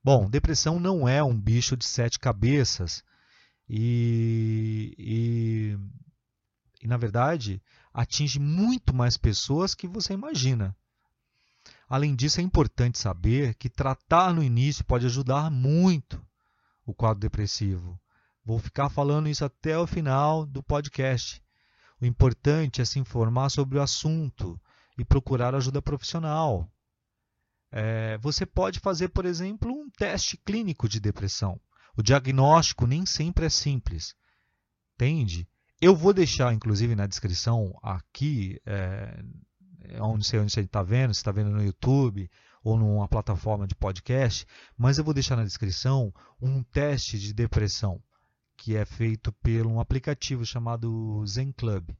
Bom, 0.02 0.28
depressão 0.28 0.80
não 0.80 1.08
é 1.08 1.22
um 1.22 1.38
bicho 1.38 1.76
de 1.76 1.84
sete 1.84 2.18
cabeças 2.18 3.04
e, 3.68 4.94
e, 4.98 5.78
e 6.82 6.86
na 6.86 6.96
verdade 6.96 7.60
atinge 7.92 8.38
muito 8.38 8.94
mais 8.94 9.16
pessoas 9.16 9.74
que 9.74 9.86
você 9.86 10.14
imagina. 10.14 10.76
Além 11.88 12.14
disso, 12.14 12.40
é 12.40 12.42
importante 12.42 12.98
saber 12.98 13.54
que 13.54 13.68
tratar 13.68 14.32
no 14.32 14.42
início 14.42 14.84
pode 14.84 15.06
ajudar 15.06 15.50
muito 15.50 16.24
o 16.84 16.94
quadro 16.94 17.20
depressivo. 17.20 18.00
Vou 18.44 18.58
ficar 18.58 18.88
falando 18.88 19.28
isso 19.28 19.44
até 19.44 19.78
o 19.78 19.86
final 19.86 20.44
do 20.44 20.62
podcast. 20.62 21.42
O 22.00 22.04
importante 22.04 22.82
é 22.82 22.84
se 22.84 22.98
informar 22.98 23.48
sobre 23.48 23.78
o 23.78 23.82
assunto 23.82 24.60
e 24.98 25.04
procurar 25.04 25.54
ajuda 25.54 25.80
profissional. 25.80 26.70
É, 27.72 28.18
você 28.18 28.44
pode 28.44 28.80
fazer, 28.80 29.08
por 29.08 29.24
exemplo, 29.24 29.72
um 29.72 29.88
teste 29.90 30.36
clínico 30.36 30.88
de 30.88 31.00
depressão. 31.00 31.58
O 31.96 32.02
diagnóstico 32.02 32.86
nem 32.86 33.06
sempre 33.06 33.46
é 33.46 33.48
simples. 33.48 34.14
Entende? 34.94 35.48
Eu 35.80 35.96
vou 35.96 36.12
deixar, 36.12 36.52
inclusive, 36.52 36.94
na 36.94 37.06
descrição 37.06 37.76
aqui, 37.82 38.60
é, 38.66 39.22
onde 40.00 40.26
você 40.26 40.60
está 40.60 40.82
vendo, 40.82 41.14
se 41.14 41.20
está 41.20 41.32
vendo 41.32 41.50
no 41.50 41.64
YouTube 41.64 42.30
ou 42.64 42.78
numa 42.78 43.06
plataforma 43.06 43.66
de 43.66 43.74
podcast, 43.74 44.46
mas 44.76 44.96
eu 44.96 45.04
vou 45.04 45.12
deixar 45.12 45.36
na 45.36 45.44
descrição 45.44 46.12
um 46.40 46.62
teste 46.62 47.18
de 47.18 47.34
depressão 47.34 48.02
que 48.56 48.76
é 48.76 48.84
feito 48.84 49.30
por 49.30 49.66
um 49.66 49.78
aplicativo 49.78 50.46
chamado 50.46 51.22
Zen 51.26 51.52
Club. 51.52 51.90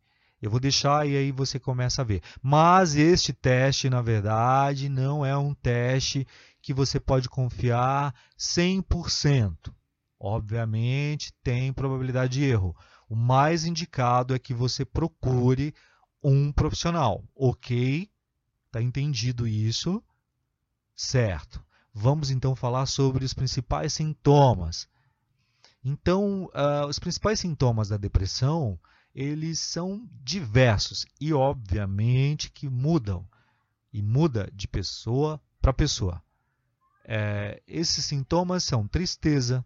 Eu 0.41 0.51
vou 0.51 0.61
deixar 0.61 1.07
e 1.07 1.17
aí 1.17 1.33
você 1.33 1.59
começa 1.59 2.03
a 2.03 2.05
ver. 2.05 2.23
Mas 2.43 2.95
este 2.95 3.33
teste, 3.33 3.89
na 3.89 4.03
verdade, 4.03 4.89
não 4.89 5.25
é 5.25 5.37
um 5.37 5.55
teste 5.55 6.27
que 6.61 6.73
você 6.73 7.01
pode 7.01 7.29
confiar 7.29 8.15
100%. 8.39 9.73
Obviamente, 10.19 11.33
tem 11.43 11.73
probabilidade 11.73 12.39
de 12.39 12.45
erro. 12.45 12.77
O 13.09 13.17
mais 13.17 13.65
indicado 13.65 14.35
é 14.35 14.39
que 14.39 14.55
você 14.55 14.85
procure 14.85 15.75
um 16.23 16.51
profissional. 16.53 17.23
Ok? 17.35 18.11
Tá 18.71 18.83
entendido 18.83 19.47
isso? 19.47 20.03
Certo. 20.97 21.65
Vamos 21.93 22.31
então 22.31 22.57
falar 22.57 22.87
sobre 22.87 23.25
os 23.25 23.33
principais 23.33 23.93
sintomas. 23.93 24.89
Então, 25.85 26.47
uh, 26.47 26.87
os 26.89 26.99
principais 26.99 27.41
sintomas 27.41 27.89
da 27.89 27.97
depressão, 27.97 28.79
eles 29.15 29.59
são 29.59 30.09
diversos 30.23 31.07
e 31.21 31.33
obviamente 31.33 32.51
que 32.51 32.69
mudam 32.69 33.29
e 33.93 34.03
muda 34.03 34.51
de 34.53 34.67
pessoa 34.67 35.41
para 35.61 35.73
pessoa. 35.73 36.23
É, 37.05 37.63
esses 37.67 38.05
sintomas 38.05 38.65
são 38.65 38.89
tristeza, 38.89 39.65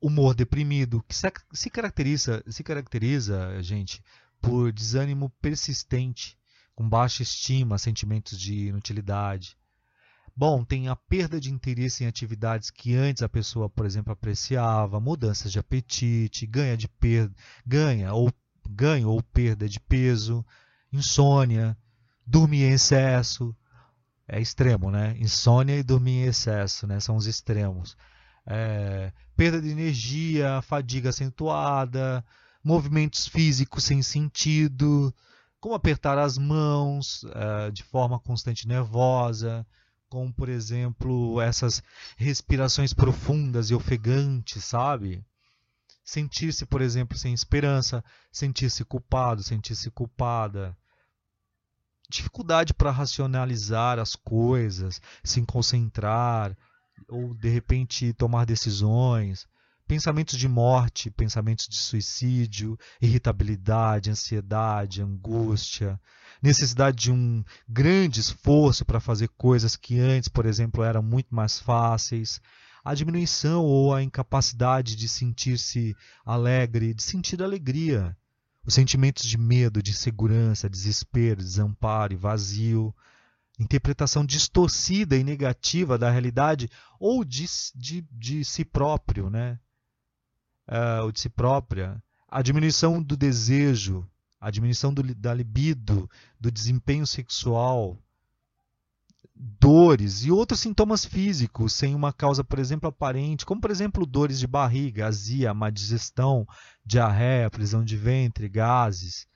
humor 0.00 0.34
deprimido, 0.34 1.04
que 1.06 1.14
se 1.14 1.70
caracteriza, 1.70 2.42
se 2.48 2.64
caracteriza, 2.64 3.62
gente, 3.62 4.02
por 4.40 4.72
desânimo 4.72 5.28
persistente, 5.42 6.38
com 6.74 6.88
baixa 6.88 7.22
estima, 7.22 7.76
sentimentos 7.76 8.40
de 8.40 8.68
inutilidade, 8.68 9.56
Bom, 10.40 10.64
tem 10.64 10.88
a 10.88 10.96
perda 10.96 11.38
de 11.38 11.52
interesse 11.52 12.02
em 12.02 12.06
atividades 12.06 12.70
que 12.70 12.94
antes 12.94 13.22
a 13.22 13.28
pessoa, 13.28 13.68
por 13.68 13.84
exemplo, 13.84 14.10
apreciava, 14.10 14.98
mudanças 14.98 15.52
de 15.52 15.58
apetite, 15.58 16.46
ganha 16.46 16.78
de 16.78 16.88
per... 16.88 17.30
ganha 17.66 18.14
ou 18.14 18.32
ganho 18.66 19.10
ou 19.10 19.22
perda 19.22 19.68
de 19.68 19.78
peso, 19.78 20.42
insônia, 20.90 21.76
dormir 22.26 22.62
em 22.62 22.72
excesso, 22.72 23.54
é 24.26 24.40
extremo, 24.40 24.90
né? 24.90 25.14
Insônia 25.18 25.76
e 25.76 25.82
dormir 25.82 26.22
em 26.22 26.28
excesso, 26.28 26.86
né? 26.86 26.98
São 27.00 27.16
os 27.16 27.26
extremos. 27.26 27.94
É... 28.46 29.12
perda 29.36 29.60
de 29.60 29.68
energia, 29.68 30.62
fadiga 30.62 31.10
acentuada, 31.10 32.24
movimentos 32.64 33.26
físicos 33.26 33.84
sem 33.84 34.02
sentido, 34.02 35.14
como 35.60 35.74
apertar 35.74 36.16
as 36.16 36.38
mãos 36.38 37.26
é, 37.34 37.70
de 37.70 37.82
forma 37.82 38.18
constante 38.18 38.66
nervosa, 38.66 39.66
como 40.10 40.32
por 40.32 40.48
exemplo 40.48 41.40
essas 41.40 41.82
respirações 42.16 42.92
profundas 42.92 43.70
e 43.70 43.74
ofegantes, 43.74 44.64
sabe? 44.64 45.24
Sentir-se, 46.04 46.66
por 46.66 46.82
exemplo, 46.82 47.16
sem 47.16 47.32
esperança, 47.32 48.04
sentir-se 48.32 48.84
culpado, 48.84 49.42
sentir-se 49.42 49.90
culpada. 49.90 50.76
dificuldade 52.08 52.74
para 52.74 52.90
racionalizar 52.90 54.00
as 54.00 54.16
coisas, 54.16 55.00
se 55.22 55.40
concentrar 55.46 56.56
ou 57.08 57.32
de 57.34 57.48
repente 57.48 58.12
tomar 58.12 58.44
decisões, 58.44 59.46
pensamentos 59.90 60.38
de 60.38 60.46
morte, 60.46 61.10
pensamentos 61.10 61.66
de 61.66 61.74
suicídio, 61.74 62.78
irritabilidade, 63.02 64.08
ansiedade, 64.08 65.02
angústia, 65.02 66.00
necessidade 66.40 66.96
de 66.96 67.10
um 67.10 67.42
grande 67.68 68.20
esforço 68.20 68.84
para 68.84 69.00
fazer 69.00 69.26
coisas 69.30 69.74
que 69.74 69.98
antes, 69.98 70.28
por 70.28 70.46
exemplo, 70.46 70.84
eram 70.84 71.02
muito 71.02 71.34
mais 71.34 71.58
fáceis, 71.58 72.40
a 72.84 72.94
diminuição 72.94 73.64
ou 73.64 73.92
a 73.92 74.00
incapacidade 74.00 74.94
de 74.94 75.08
sentir-se 75.08 75.96
alegre, 76.24 76.94
de 76.94 77.02
sentir 77.02 77.42
alegria, 77.42 78.16
os 78.64 78.74
sentimentos 78.74 79.24
de 79.24 79.36
medo, 79.36 79.82
de 79.82 79.90
insegurança, 79.90 80.70
desespero, 80.70 81.42
desamparo 81.42 82.12
e 82.12 82.16
vazio, 82.16 82.94
interpretação 83.58 84.24
distorcida 84.24 85.16
e 85.16 85.24
negativa 85.24 85.98
da 85.98 86.12
realidade 86.12 86.70
ou 87.00 87.24
de, 87.24 87.44
de, 87.74 88.06
de 88.12 88.44
si 88.44 88.64
próprio, 88.64 89.28
né? 89.28 89.58
Uh, 90.70 91.02
ou 91.02 91.10
de 91.10 91.18
si 91.18 91.28
própria, 91.28 92.00
a 92.28 92.42
diminuição 92.42 93.02
do 93.02 93.16
desejo, 93.16 94.08
a 94.40 94.50
diminuição 94.50 94.94
do, 94.94 95.02
da 95.14 95.34
libido, 95.34 96.08
do 96.38 96.50
desempenho 96.50 97.04
sexual, 97.06 97.98
dores 99.34 100.24
e 100.24 100.30
outros 100.30 100.60
sintomas 100.60 101.04
físicos 101.04 101.72
sem 101.72 101.94
uma 101.94 102.12
causa, 102.12 102.44
por 102.44 102.58
exemplo, 102.58 102.88
aparente, 102.88 103.46
como 103.46 103.60
por 103.60 103.70
exemplo 103.70 104.04
dores 104.04 104.38
de 104.38 104.46
barriga, 104.46 105.06
azia, 105.06 105.54
má 105.54 105.70
digestão, 105.70 106.46
diarreia, 106.84 107.50
prisão 107.50 107.82
de 107.82 107.96
ventre, 107.96 108.48
gases, 108.48 109.26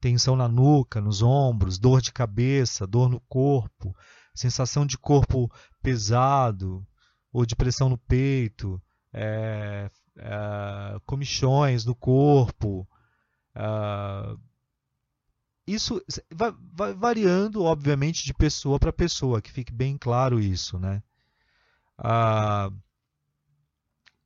tensão 0.00 0.36
na 0.36 0.48
nuca, 0.48 1.00
nos 1.00 1.22
ombros, 1.22 1.78
dor 1.78 2.00
de 2.00 2.12
cabeça, 2.12 2.86
dor 2.86 3.08
no 3.10 3.20
corpo, 3.28 3.94
sensação 4.34 4.86
de 4.86 4.96
corpo 4.96 5.50
pesado 5.82 6.86
ou 7.32 7.44
de 7.44 7.56
pressão 7.56 7.88
no 7.88 7.98
peito, 7.98 8.80
é, 9.12 9.90
é, 10.18 11.00
comichões 11.06 11.84
no 11.84 11.94
corpo, 11.94 12.86
é, 13.54 14.36
isso 15.66 16.02
vai, 16.32 16.52
vai, 16.72 16.94
variando, 16.94 17.62
obviamente, 17.62 18.24
de 18.24 18.32
pessoa 18.32 18.78
para 18.78 18.92
pessoa, 18.92 19.42
que 19.42 19.52
fique 19.52 19.72
bem 19.72 19.98
claro 19.98 20.40
isso, 20.40 20.78
né? 20.78 21.02
Ah, 21.98 22.70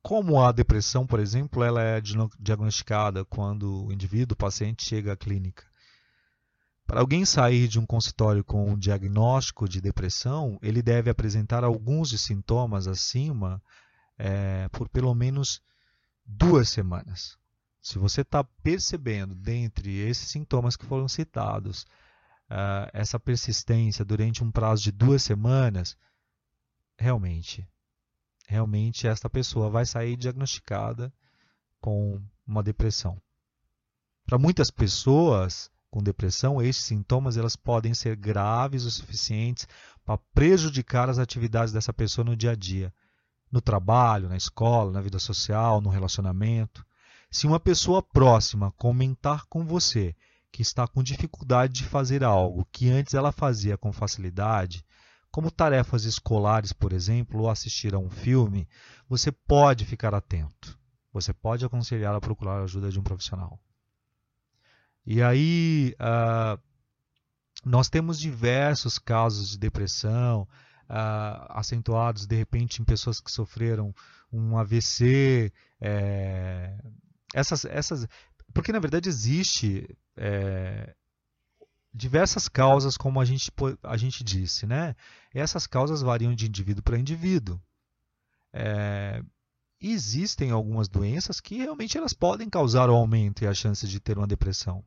como 0.01 0.41
a 0.41 0.51
depressão, 0.51 1.05
por 1.05 1.19
exemplo, 1.19 1.63
ela 1.63 1.81
é 1.81 2.01
diagnosticada 2.39 3.25
quando 3.25 3.85
o 3.85 3.91
indivíduo, 3.91 4.35
o 4.35 4.37
paciente, 4.37 4.85
chega 4.85 5.13
à 5.13 5.17
clínica. 5.17 5.65
Para 6.85 6.99
alguém 6.99 7.25
sair 7.25 7.67
de 7.67 7.79
um 7.79 7.85
consultório 7.85 8.43
com 8.43 8.69
um 8.69 8.77
diagnóstico 8.77 9.67
de 9.67 9.81
depressão, 9.81 10.59
ele 10.61 10.81
deve 10.81 11.09
apresentar 11.09 11.63
alguns 11.63 12.09
sintomas 12.21 12.87
acima 12.87 13.61
é, 14.17 14.67
por 14.69 14.87
pelo 14.89 15.13
menos 15.13 15.61
duas 16.25 16.69
semanas. 16.69 17.37
Se 17.81 17.99
você 17.99 18.21
está 18.21 18.43
percebendo, 18.43 19.35
dentre 19.35 19.97
esses 19.97 20.29
sintomas 20.29 20.77
que 20.77 20.85
foram 20.85 21.07
citados, 21.07 21.83
uh, 22.49 22.89
essa 22.93 23.19
persistência 23.19 24.05
durante 24.05 24.43
um 24.43 24.51
prazo 24.51 24.83
de 24.83 24.91
duas 24.91 25.21
semanas, 25.21 25.97
realmente, 26.97 27.67
realmente 28.47 29.07
esta 29.07 29.29
pessoa 29.29 29.69
vai 29.69 29.85
sair 29.85 30.15
diagnosticada 30.15 31.13
com 31.81 32.21
uma 32.47 32.63
depressão. 32.63 33.21
Para 34.25 34.37
muitas 34.37 34.71
pessoas 34.71 35.69
com 35.89 36.01
depressão, 36.01 36.61
esses 36.61 36.85
sintomas 36.85 37.37
elas 37.37 37.55
podem 37.55 37.93
ser 37.93 38.15
graves 38.15 38.83
o 38.83 38.89
suficientes 38.89 39.67
para 40.03 40.17
prejudicar 40.33 41.09
as 41.09 41.19
atividades 41.19 41.73
dessa 41.73 41.93
pessoa 41.93 42.25
no 42.25 42.35
dia 42.35 42.51
a 42.51 42.55
dia, 42.55 42.93
no 43.53 43.61
trabalho, 43.61 44.27
na 44.27 44.35
escola, 44.35 44.91
na 44.91 44.99
vida 44.99 45.19
social, 45.19 45.79
no 45.79 45.91
relacionamento. 45.91 46.83
Se 47.29 47.45
uma 47.45 47.59
pessoa 47.59 48.01
próxima 48.01 48.71
comentar 48.71 49.45
com 49.45 49.63
você 49.63 50.15
que 50.51 50.63
está 50.63 50.87
com 50.87 51.03
dificuldade 51.03 51.71
de 51.71 51.83
fazer 51.83 52.23
algo 52.23 52.67
que 52.71 52.89
antes 52.89 53.13
ela 53.13 53.31
fazia 53.31 53.77
com 53.77 53.93
facilidade, 53.93 54.83
como 55.29 55.51
tarefas 55.51 56.03
escolares, 56.03 56.73
por 56.73 56.93
exemplo, 56.93 57.41
ou 57.41 57.49
assistir 57.49 57.93
a 57.93 57.99
um 57.99 58.09
filme, 58.09 58.67
você 59.07 59.31
pode 59.31 59.85
ficar 59.85 60.15
atento. 60.15 60.75
Você 61.11 61.31
pode 61.31 61.63
aconselhar 61.63 62.15
a 62.15 62.21
procurar 62.21 62.59
a 62.59 62.63
ajuda 62.63 62.89
de 62.89 62.99
um 62.99 63.03
profissional. 63.03 63.59
E 65.05 65.21
aí, 65.21 65.95
uh, 65.99 66.59
nós 67.63 67.87
temos 67.87 68.19
diversos 68.19 68.97
casos 68.97 69.51
de 69.51 69.59
depressão, 69.59 70.47
uh, 70.89 71.45
acentuados 71.49 72.25
de 72.25 72.35
repente 72.35 72.81
em 72.81 72.85
pessoas 72.85 73.19
que 73.19 73.31
sofreram 73.31 73.93
um 74.31 74.57
AVC, 74.57 75.51
é, 75.79 76.75
essas, 77.33 77.65
essas, 77.65 78.07
porque 78.53 78.71
na 78.71 78.79
verdade 78.79 79.09
existe 79.09 79.87
é, 80.17 80.95
diversas 81.93 82.47
causas, 82.47 82.97
como 82.97 83.21
a 83.21 83.25
gente, 83.25 83.51
a 83.83 83.97
gente 83.97 84.23
disse, 84.23 84.65
né? 84.65 84.95
E 85.33 85.39
essas 85.39 85.67
causas 85.67 86.01
variam 86.01 86.33
de 86.33 86.47
indivíduo 86.47 86.83
para 86.83 86.97
indivíduo. 86.97 87.61
É, 88.51 89.23
existem 89.79 90.51
algumas 90.51 90.87
doenças 90.87 91.39
que 91.39 91.57
realmente 91.57 91.97
elas 91.97 92.13
podem 92.13 92.49
causar 92.49 92.89
o 92.89 92.95
aumento 92.95 93.43
e 93.43 93.47
a 93.47 93.53
chance 93.53 93.87
de 93.87 93.99
ter 93.99 94.17
uma 94.17 94.27
depressão, 94.27 94.83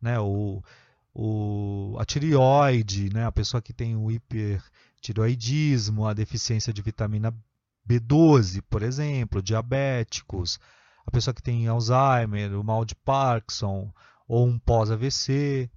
né? 0.00 0.18
O, 0.18 0.62
o, 1.14 1.96
a 1.98 2.04
tireoide, 2.04 3.12
né? 3.12 3.26
A 3.26 3.32
pessoa 3.32 3.60
que 3.62 3.72
tem 3.72 3.96
o 3.96 4.10
hipertireoidismo, 4.10 6.06
a 6.06 6.14
deficiência 6.14 6.72
de 6.72 6.82
vitamina 6.82 7.34
B12, 7.88 8.62
por 8.68 8.82
exemplo, 8.82 9.42
diabéticos, 9.42 10.58
a 11.06 11.10
pessoa 11.10 11.34
que 11.34 11.42
tem 11.42 11.66
Alzheimer, 11.66 12.58
o 12.58 12.64
mal 12.64 12.84
de 12.84 12.94
Parkinson 12.94 13.92
ou 14.26 14.46
um 14.46 14.58
pós-AVC. 14.58 15.70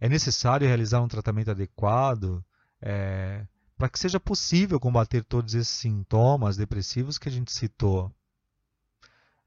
É 0.00 0.08
necessário 0.08 0.66
realizar 0.66 1.00
um 1.00 1.08
tratamento 1.08 1.50
adequado 1.50 2.44
é, 2.80 3.46
para 3.76 3.88
que 3.88 3.98
seja 3.98 4.18
possível 4.18 4.80
combater 4.80 5.24
todos 5.24 5.54
esses 5.54 5.74
sintomas 5.74 6.56
depressivos 6.56 7.18
que 7.18 7.28
a 7.28 7.32
gente 7.32 7.52
citou. 7.52 8.12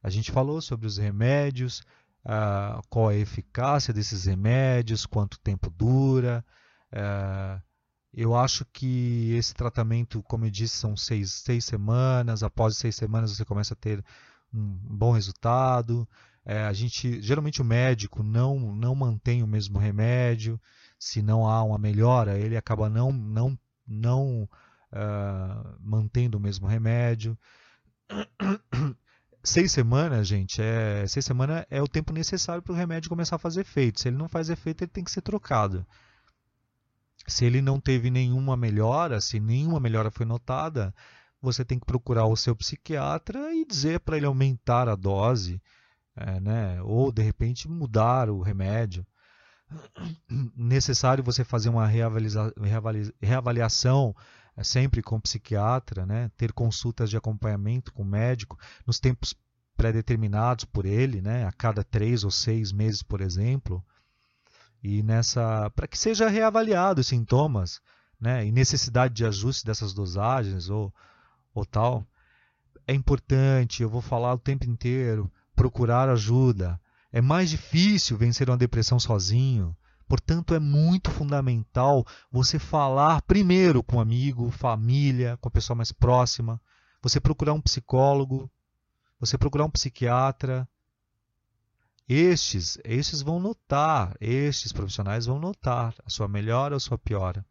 A 0.01 0.09
gente 0.09 0.31
falou 0.31 0.61
sobre 0.61 0.85
os 0.85 0.97
remédios, 0.97 1.81
uh, 2.25 2.81
qual 2.89 3.09
a 3.09 3.15
eficácia 3.15 3.93
desses 3.93 4.25
remédios, 4.25 5.05
quanto 5.05 5.39
tempo 5.39 5.69
dura. 5.69 6.43
Uh, 6.91 7.61
eu 8.13 8.35
acho 8.35 8.65
que 8.65 9.33
esse 9.33 9.53
tratamento, 9.53 10.23
como 10.23 10.45
eu 10.45 10.49
disse, 10.49 10.77
são 10.77 10.95
seis, 10.95 11.33
seis 11.33 11.65
semanas. 11.65 12.43
Após 12.43 12.77
seis 12.77 12.95
semanas 12.95 13.31
você 13.35 13.45
começa 13.45 13.73
a 13.73 13.77
ter 13.77 14.03
um 14.53 14.79
bom 14.97 15.11
resultado. 15.11 16.07
É, 16.45 16.63
a 16.63 16.73
gente 16.73 17.21
geralmente 17.21 17.61
o 17.61 17.65
médico 17.65 18.21
não 18.23 18.73
não 18.75 18.95
mantém 18.95 19.43
o 19.43 19.47
mesmo 19.47 19.79
remédio. 19.79 20.59
Se 20.99 21.21
não 21.21 21.47
há 21.47 21.61
uma 21.63 21.77
melhora, 21.77 22.37
ele 22.39 22.55
acaba 22.55 22.89
não 22.89 23.11
não 23.11 23.59
não 23.87 24.49
uh, 24.93 25.77
mantendo 25.79 26.37
o 26.37 26.41
mesmo 26.41 26.67
remédio. 26.67 27.37
Seis 29.45 29.71
semanas, 29.71 30.27
gente, 30.27 30.59
é 30.59 31.05
seis 31.07 31.23
semanas 31.23 31.63
é 31.69 31.79
o 31.79 31.87
tempo 31.87 32.11
necessário 32.11 32.63
para 32.63 32.73
o 32.73 32.75
remédio 32.75 33.09
começar 33.09 33.35
a 33.35 33.39
fazer 33.39 33.61
efeito. 33.61 34.01
Se 34.01 34.07
ele 34.07 34.17
não 34.17 34.27
faz 34.27 34.49
efeito, 34.49 34.83
ele 34.83 34.91
tem 34.91 35.03
que 35.03 35.11
ser 35.11 35.21
trocado. 35.21 35.85
Se 37.27 37.45
ele 37.45 37.61
não 37.61 37.79
teve 37.79 38.09
nenhuma 38.09 38.57
melhora, 38.57 39.21
se 39.21 39.39
nenhuma 39.39 39.79
melhora 39.79 40.09
foi 40.09 40.25
notada, 40.25 40.91
você 41.39 41.63
tem 41.63 41.77
que 41.77 41.85
procurar 41.85 42.25
o 42.25 42.35
seu 42.35 42.55
psiquiatra 42.55 43.53
e 43.53 43.63
dizer 43.63 43.99
para 43.99 44.17
ele 44.17 44.25
aumentar 44.25 44.89
a 44.89 44.95
dose, 44.95 45.61
é, 46.15 46.39
né? 46.39 46.81
ou 46.81 47.11
de 47.11 47.21
repente 47.21 47.69
mudar 47.69 48.31
o 48.31 48.41
remédio. 48.41 49.05
Necessário 50.57 51.23
você 51.23 51.43
fazer 51.43 51.69
uma 51.69 51.87
reavaliação 53.21 54.15
sempre 54.63 55.01
com 55.01 55.19
psiquiatra, 55.19 56.05
né? 56.05 56.31
ter 56.37 56.53
consultas 56.53 57.09
de 57.09 57.17
acompanhamento 57.17 57.91
com 57.93 58.03
médico 58.03 58.57
nos 58.85 58.99
tempos 58.99 59.35
pré-determinados 59.75 60.65
por 60.65 60.85
ele, 60.85 61.21
né? 61.21 61.45
a 61.45 61.51
cada 61.51 61.83
três 61.83 62.23
ou 62.23 62.31
seis 62.31 62.71
meses, 62.71 63.03
por 63.03 63.21
exemplo, 63.21 63.83
e 64.81 65.03
nessa 65.03 65.69
para 65.71 65.87
que 65.87 65.97
seja 65.97 66.29
reavaliado 66.29 67.01
os 67.01 67.07
sintomas, 67.07 67.81
né? 68.19 68.45
e 68.45 68.51
necessidade 68.51 69.13
de 69.13 69.25
ajuste 69.25 69.65
dessas 69.65 69.93
dosagens 69.93 70.69
ou 70.69 70.93
ou 71.53 71.65
tal, 71.65 72.05
é 72.87 72.93
importante, 72.93 73.81
eu 73.81 73.89
vou 73.89 74.01
falar 74.01 74.33
o 74.33 74.37
tempo 74.39 74.65
inteiro, 74.65 75.31
procurar 75.55 76.09
ajuda. 76.09 76.79
É 77.11 77.21
mais 77.21 77.49
difícil 77.49 78.17
vencer 78.17 78.49
uma 78.49 78.57
depressão 78.57 78.99
sozinho. 78.99 79.75
Portanto, 80.07 80.53
é 80.53 80.59
muito 80.59 81.09
fundamental 81.09 82.05
você 82.31 82.59
falar 82.59 83.21
primeiro 83.23 83.81
com 83.81 83.97
um 83.97 83.99
amigo, 83.99 84.51
família, 84.51 85.37
com 85.37 85.47
a 85.47 85.51
pessoa 85.51 85.75
mais 85.75 85.91
próxima, 85.91 86.61
você 87.01 87.19
procurar 87.19 87.53
um 87.53 87.61
psicólogo, 87.61 88.49
você 89.19 89.37
procurar 89.37 89.65
um 89.65 89.69
psiquiatra. 89.69 90.67
estes, 92.07 92.77
estes 92.83 93.21
vão 93.21 93.39
notar, 93.39 94.15
estes 94.21 94.71
profissionais 94.71 95.25
vão 95.25 95.39
notar 95.39 95.95
a 96.05 96.09
sua 96.09 96.27
melhora 96.27 96.75
ou 96.75 96.77
a 96.77 96.79
sua 96.79 96.97
piora. 96.97 97.45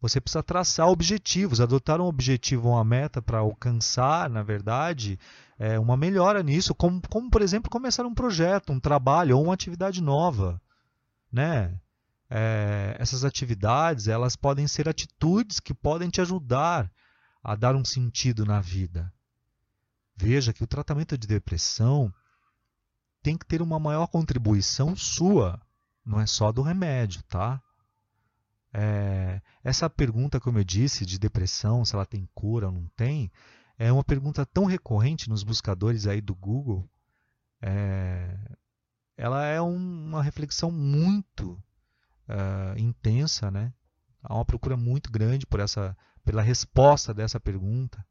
Você 0.00 0.20
precisa 0.20 0.42
traçar 0.42 0.88
objetivos, 0.88 1.60
adotar 1.60 2.00
um 2.00 2.06
objetivo, 2.06 2.70
uma 2.70 2.84
meta 2.84 3.22
para 3.22 3.38
alcançar, 3.38 4.28
na 4.28 4.42
verdade, 4.42 5.18
é, 5.56 5.78
uma 5.78 5.96
melhora 5.96 6.42
nisso, 6.42 6.74
como, 6.74 7.00
como, 7.08 7.30
por 7.30 7.40
exemplo, 7.40 7.70
começar 7.70 8.04
um 8.04 8.14
projeto, 8.14 8.72
um 8.72 8.80
trabalho 8.80 9.36
ou 9.36 9.44
uma 9.44 9.54
atividade 9.54 10.02
nova. 10.02 10.60
Né? 11.32 11.80
É, 12.28 12.96
essas 12.98 13.24
atividades 13.24 14.08
elas 14.08 14.36
podem 14.36 14.66
ser 14.66 14.88
atitudes 14.88 15.60
que 15.60 15.74
podem 15.74 16.08
te 16.10 16.20
ajudar 16.20 16.90
a 17.42 17.56
dar 17.56 17.74
um 17.74 17.84
sentido 17.84 18.44
na 18.44 18.60
vida. 18.60 19.12
Veja 20.16 20.52
que 20.52 20.62
o 20.62 20.66
tratamento 20.66 21.16
de 21.18 21.26
depressão 21.26 22.12
tem 23.22 23.36
que 23.36 23.46
ter 23.46 23.62
uma 23.62 23.78
maior 23.78 24.06
contribuição 24.06 24.94
sua, 24.94 25.60
não 26.04 26.20
é 26.20 26.26
só 26.26 26.52
do 26.52 26.62
remédio, 26.62 27.22
tá? 27.24 27.62
É, 28.72 29.40
essa 29.62 29.88
pergunta, 29.88 30.40
como 30.40 30.58
eu 30.58 30.64
disse, 30.64 31.04
de 31.04 31.18
depressão, 31.18 31.84
se 31.84 31.94
ela 31.94 32.06
tem 32.06 32.28
cura 32.34 32.66
ou 32.66 32.72
não 32.72 32.86
tem, 32.96 33.30
é 33.78 33.92
uma 33.92 34.04
pergunta 34.04 34.46
tão 34.46 34.64
recorrente 34.64 35.28
nos 35.28 35.42
buscadores 35.42 36.06
aí 36.06 36.20
do 36.20 36.34
Google. 36.34 36.88
É, 37.60 38.38
ela 39.22 39.46
é 39.46 39.62
um, 39.62 40.08
uma 40.08 40.20
reflexão 40.20 40.68
muito 40.68 41.52
uh, 42.28 42.76
intensa, 42.76 43.52
né? 43.52 43.72
Há 44.20 44.34
uma 44.34 44.44
procura 44.44 44.76
muito 44.76 45.12
grande 45.12 45.46
por 45.46 45.60
essa, 45.60 45.96
pela 46.24 46.42
resposta 46.42 47.14
dessa 47.14 47.38
pergunta. 47.38 48.04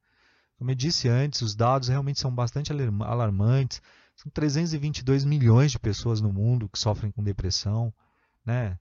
Como 0.57 0.71
eu 0.71 0.75
disse 0.75 1.09
antes, 1.09 1.41
os 1.41 1.53
dados 1.53 1.89
realmente 1.89 2.17
são 2.17 2.33
bastante 2.33 2.71
alarmantes. 2.71 3.81
São 4.15 4.31
322 4.31 5.25
milhões 5.25 5.73
de 5.73 5.79
pessoas 5.79 6.21
no 6.21 6.31
mundo 6.31 6.69
que 6.69 6.79
sofrem 6.79 7.11
com 7.11 7.21
depressão, 7.21 7.93
né? 8.45 8.79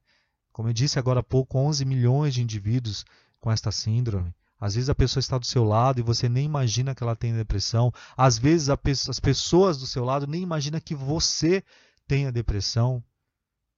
Como 0.53 0.69
eu 0.69 0.73
disse 0.73 1.01
agora 1.01 1.19
há 1.19 1.25
pouco, 1.25 1.59
11 1.59 1.85
milhões 1.85 2.33
de 2.33 2.43
indivíduos 2.43 3.05
com 3.41 3.51
esta 3.51 3.73
síndrome. 3.73 4.33
Às 4.61 4.77
vezes 4.77 4.89
a 4.89 4.95
pessoa 4.95 5.21
está 5.21 5.37
do 5.37 5.47
seu 5.47 5.65
lado 5.65 5.99
e 5.99 6.05
você 6.05 6.29
nem 6.29 6.45
imagina 6.45 6.95
que 6.95 7.03
ela 7.03 7.17
tem 7.17 7.35
depressão. 7.35 7.93
Às 8.17 8.39
vezes 8.39 8.69
as 8.71 9.19
pessoas 9.19 9.79
do 9.79 9.87
seu 9.87 10.05
lado 10.05 10.29
nem 10.29 10.43
imaginam 10.43 10.79
que 10.79 10.95
você 10.95 11.65
tenha 12.11 12.33
depressão. 12.33 13.05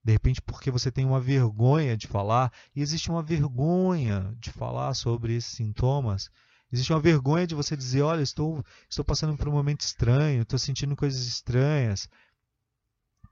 De 0.02 0.10
repente, 0.10 0.40
porque 0.40 0.70
você 0.70 0.90
tem 0.90 1.04
uma 1.04 1.20
vergonha 1.20 1.96
de 1.96 2.06
falar, 2.06 2.50
e 2.74 2.80
existe 2.80 3.10
uma 3.10 3.22
vergonha 3.22 4.34
de 4.40 4.50
falar 4.50 4.94
sobre 4.94 5.34
esses 5.34 5.52
sintomas. 5.52 6.30
Existe 6.72 6.92
uma 6.92 6.98
vergonha 6.98 7.46
de 7.46 7.54
você 7.54 7.76
dizer: 7.76 8.00
Olha, 8.00 8.22
estou, 8.22 8.64
estou 8.88 9.04
passando 9.04 9.36
por 9.36 9.48
um 9.48 9.52
momento 9.52 9.82
estranho, 9.82 10.42
estou 10.42 10.58
sentindo 10.58 10.96
coisas 10.96 11.26
estranhas 11.26 12.08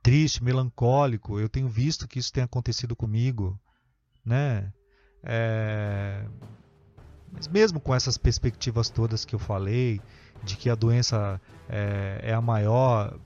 triste, 0.02 0.42
melancólico. 0.42 1.38
Eu 1.38 1.48
tenho 1.48 1.68
visto 1.68 2.08
que 2.08 2.18
isso 2.18 2.32
tem 2.32 2.42
acontecido 2.44 2.94
comigo, 2.94 3.58
né? 4.24 4.72
É... 5.22 6.26
Mas 7.32 7.48
mesmo 7.48 7.80
com 7.80 7.94
essas 7.94 8.18
perspectivas 8.18 8.90
todas 8.90 9.24
que 9.24 9.34
eu 9.34 9.38
falei, 9.38 10.00
de 10.42 10.56
que 10.56 10.70
a 10.70 10.74
doença 10.74 11.40
é, 11.68 12.20
é 12.22 12.34
a 12.34 12.40
maior 12.40 13.18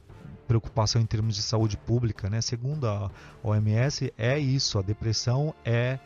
preocupação 0.45 1.01
em 1.01 1.07
termos 1.07 1.35
de 1.35 1.43
saúde 1.43 1.77
pública, 1.77 2.31
né? 2.31 2.41
Segundo 2.41 2.87
a 2.87 3.11
OMS, 3.43 4.13
é 4.17 4.39
isso. 4.39 4.79
A 4.79 4.83
depressão 4.83 5.55
é, 5.65 5.99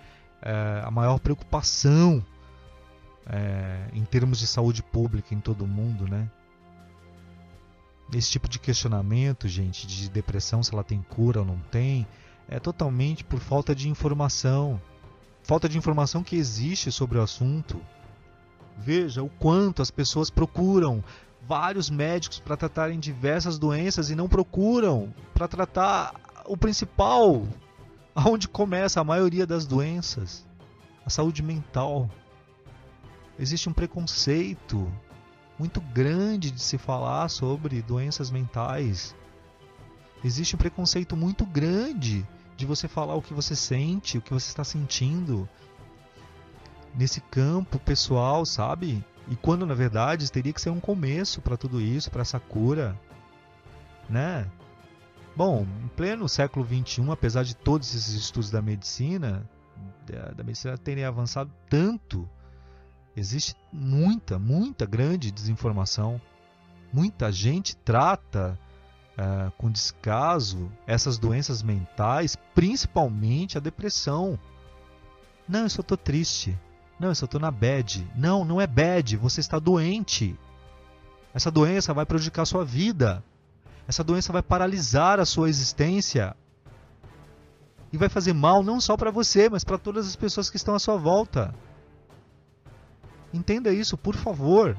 é 0.42 0.82
a 0.84 0.90
maior 0.90 1.18
preocupação 1.18 2.24
é, 3.26 3.88
em 3.92 4.04
termos 4.04 4.38
de 4.38 4.46
saúde 4.46 4.82
pública 4.82 5.34
em 5.34 5.40
todo 5.40 5.62
o 5.64 5.68
mundo, 5.68 6.08
né? 6.08 6.30
Esse 8.12 8.30
tipo 8.30 8.48
de 8.48 8.58
questionamento, 8.58 9.46
gente, 9.46 9.86
de 9.86 10.08
depressão, 10.08 10.62
se 10.62 10.72
ela 10.72 10.82
tem 10.82 11.02
cura 11.02 11.40
ou 11.40 11.46
não 11.46 11.58
tem, 11.70 12.06
é 12.48 12.58
totalmente 12.58 13.22
por 13.22 13.38
falta 13.38 13.74
de 13.74 13.88
informação. 13.88 14.80
Falta 15.42 15.68
de 15.68 15.76
informação 15.76 16.22
que 16.22 16.36
existe 16.36 16.90
sobre 16.90 17.18
o 17.18 17.22
assunto. 17.22 17.80
Veja 18.78 19.22
o 19.22 19.28
quanto 19.28 19.82
as 19.82 19.90
pessoas 19.90 20.30
procuram 20.30 21.04
vários 21.46 21.88
médicos 21.88 22.40
para 22.40 22.56
tratarem 22.56 22.98
diversas 22.98 23.58
doenças 23.58 24.10
e 24.10 24.14
não 24.14 24.28
procuram 24.28 25.12
para 25.34 25.48
tratar 25.48 26.14
o 26.46 26.56
principal, 26.56 27.46
aonde 28.14 28.48
começa 28.48 29.00
a 29.00 29.04
maioria 29.04 29.46
das 29.46 29.66
doenças, 29.66 30.46
a 31.04 31.10
saúde 31.10 31.42
mental. 31.42 32.10
Existe 33.38 33.68
um 33.68 33.72
preconceito 33.72 34.90
muito 35.58 35.80
grande 35.80 36.50
de 36.50 36.60
se 36.60 36.78
falar 36.78 37.28
sobre 37.28 37.82
doenças 37.82 38.30
mentais. 38.30 39.14
Existe 40.24 40.54
um 40.54 40.58
preconceito 40.58 41.16
muito 41.16 41.46
grande 41.46 42.26
de 42.56 42.66
você 42.66 42.88
falar 42.88 43.14
o 43.14 43.22
que 43.22 43.32
você 43.32 43.54
sente, 43.54 44.18
o 44.18 44.20
que 44.20 44.32
você 44.32 44.48
está 44.48 44.64
sentindo 44.64 45.48
nesse 46.94 47.20
campo 47.20 47.78
pessoal, 47.78 48.44
sabe? 48.44 49.04
E 49.30 49.36
quando 49.36 49.66
na 49.66 49.74
verdade 49.74 50.30
teria 50.30 50.52
que 50.52 50.60
ser 50.60 50.70
um 50.70 50.80
começo 50.80 51.40
para 51.40 51.56
tudo 51.56 51.80
isso, 51.80 52.10
para 52.10 52.22
essa 52.22 52.40
cura, 52.40 52.98
né? 54.08 54.46
Bom, 55.36 55.66
em 55.84 55.88
pleno 55.88 56.28
século 56.28 56.66
XXI, 56.66 57.10
apesar 57.10 57.44
de 57.44 57.54
todos 57.54 57.94
esses 57.94 58.14
estudos 58.14 58.50
da 58.50 58.60
medicina, 58.60 59.48
da, 60.34 60.42
medicina 60.42 60.76
terem 60.76 61.04
avançado 61.04 61.50
tanto 61.68 62.28
Existe 63.18 63.56
muita, 63.72 64.38
muita 64.38 64.86
grande 64.86 65.32
desinformação. 65.32 66.20
Muita 66.92 67.32
gente 67.32 67.76
trata 67.76 68.56
uh, 69.14 69.50
com 69.58 69.72
descaso 69.72 70.70
essas 70.86 71.18
doenças 71.18 71.60
mentais, 71.60 72.36
principalmente 72.54 73.58
a 73.58 73.60
depressão. 73.60 74.38
Não, 75.48 75.62
eu 75.62 75.68
só 75.68 75.80
estou 75.80 75.96
triste. 75.98 76.56
Não, 76.98 77.08
eu 77.08 77.14
só 77.14 77.26
estou 77.26 77.40
na 77.40 77.50
bad. 77.50 78.06
Não, 78.16 78.44
não 78.44 78.60
é 78.60 78.66
bad, 78.66 79.16
você 79.16 79.40
está 79.40 79.58
doente. 79.58 80.38
Essa 81.32 81.50
doença 81.50 81.94
vai 81.94 82.04
prejudicar 82.04 82.42
a 82.42 82.46
sua 82.46 82.64
vida. 82.64 83.22
Essa 83.86 84.02
doença 84.02 84.32
vai 84.32 84.42
paralisar 84.42 85.20
a 85.20 85.24
sua 85.24 85.48
existência. 85.48 86.36
E 87.92 87.96
vai 87.96 88.08
fazer 88.08 88.32
mal 88.32 88.62
não 88.62 88.80
só 88.80 88.96
para 88.96 89.10
você, 89.10 89.48
mas 89.48 89.64
para 89.64 89.78
todas 89.78 90.06
as 90.06 90.16
pessoas 90.16 90.50
que 90.50 90.56
estão 90.56 90.74
à 90.74 90.78
sua 90.78 90.96
volta. 90.96 91.54
Entenda 93.32 93.72
isso, 93.72 93.96
por 93.96 94.14
favor. 94.14 94.76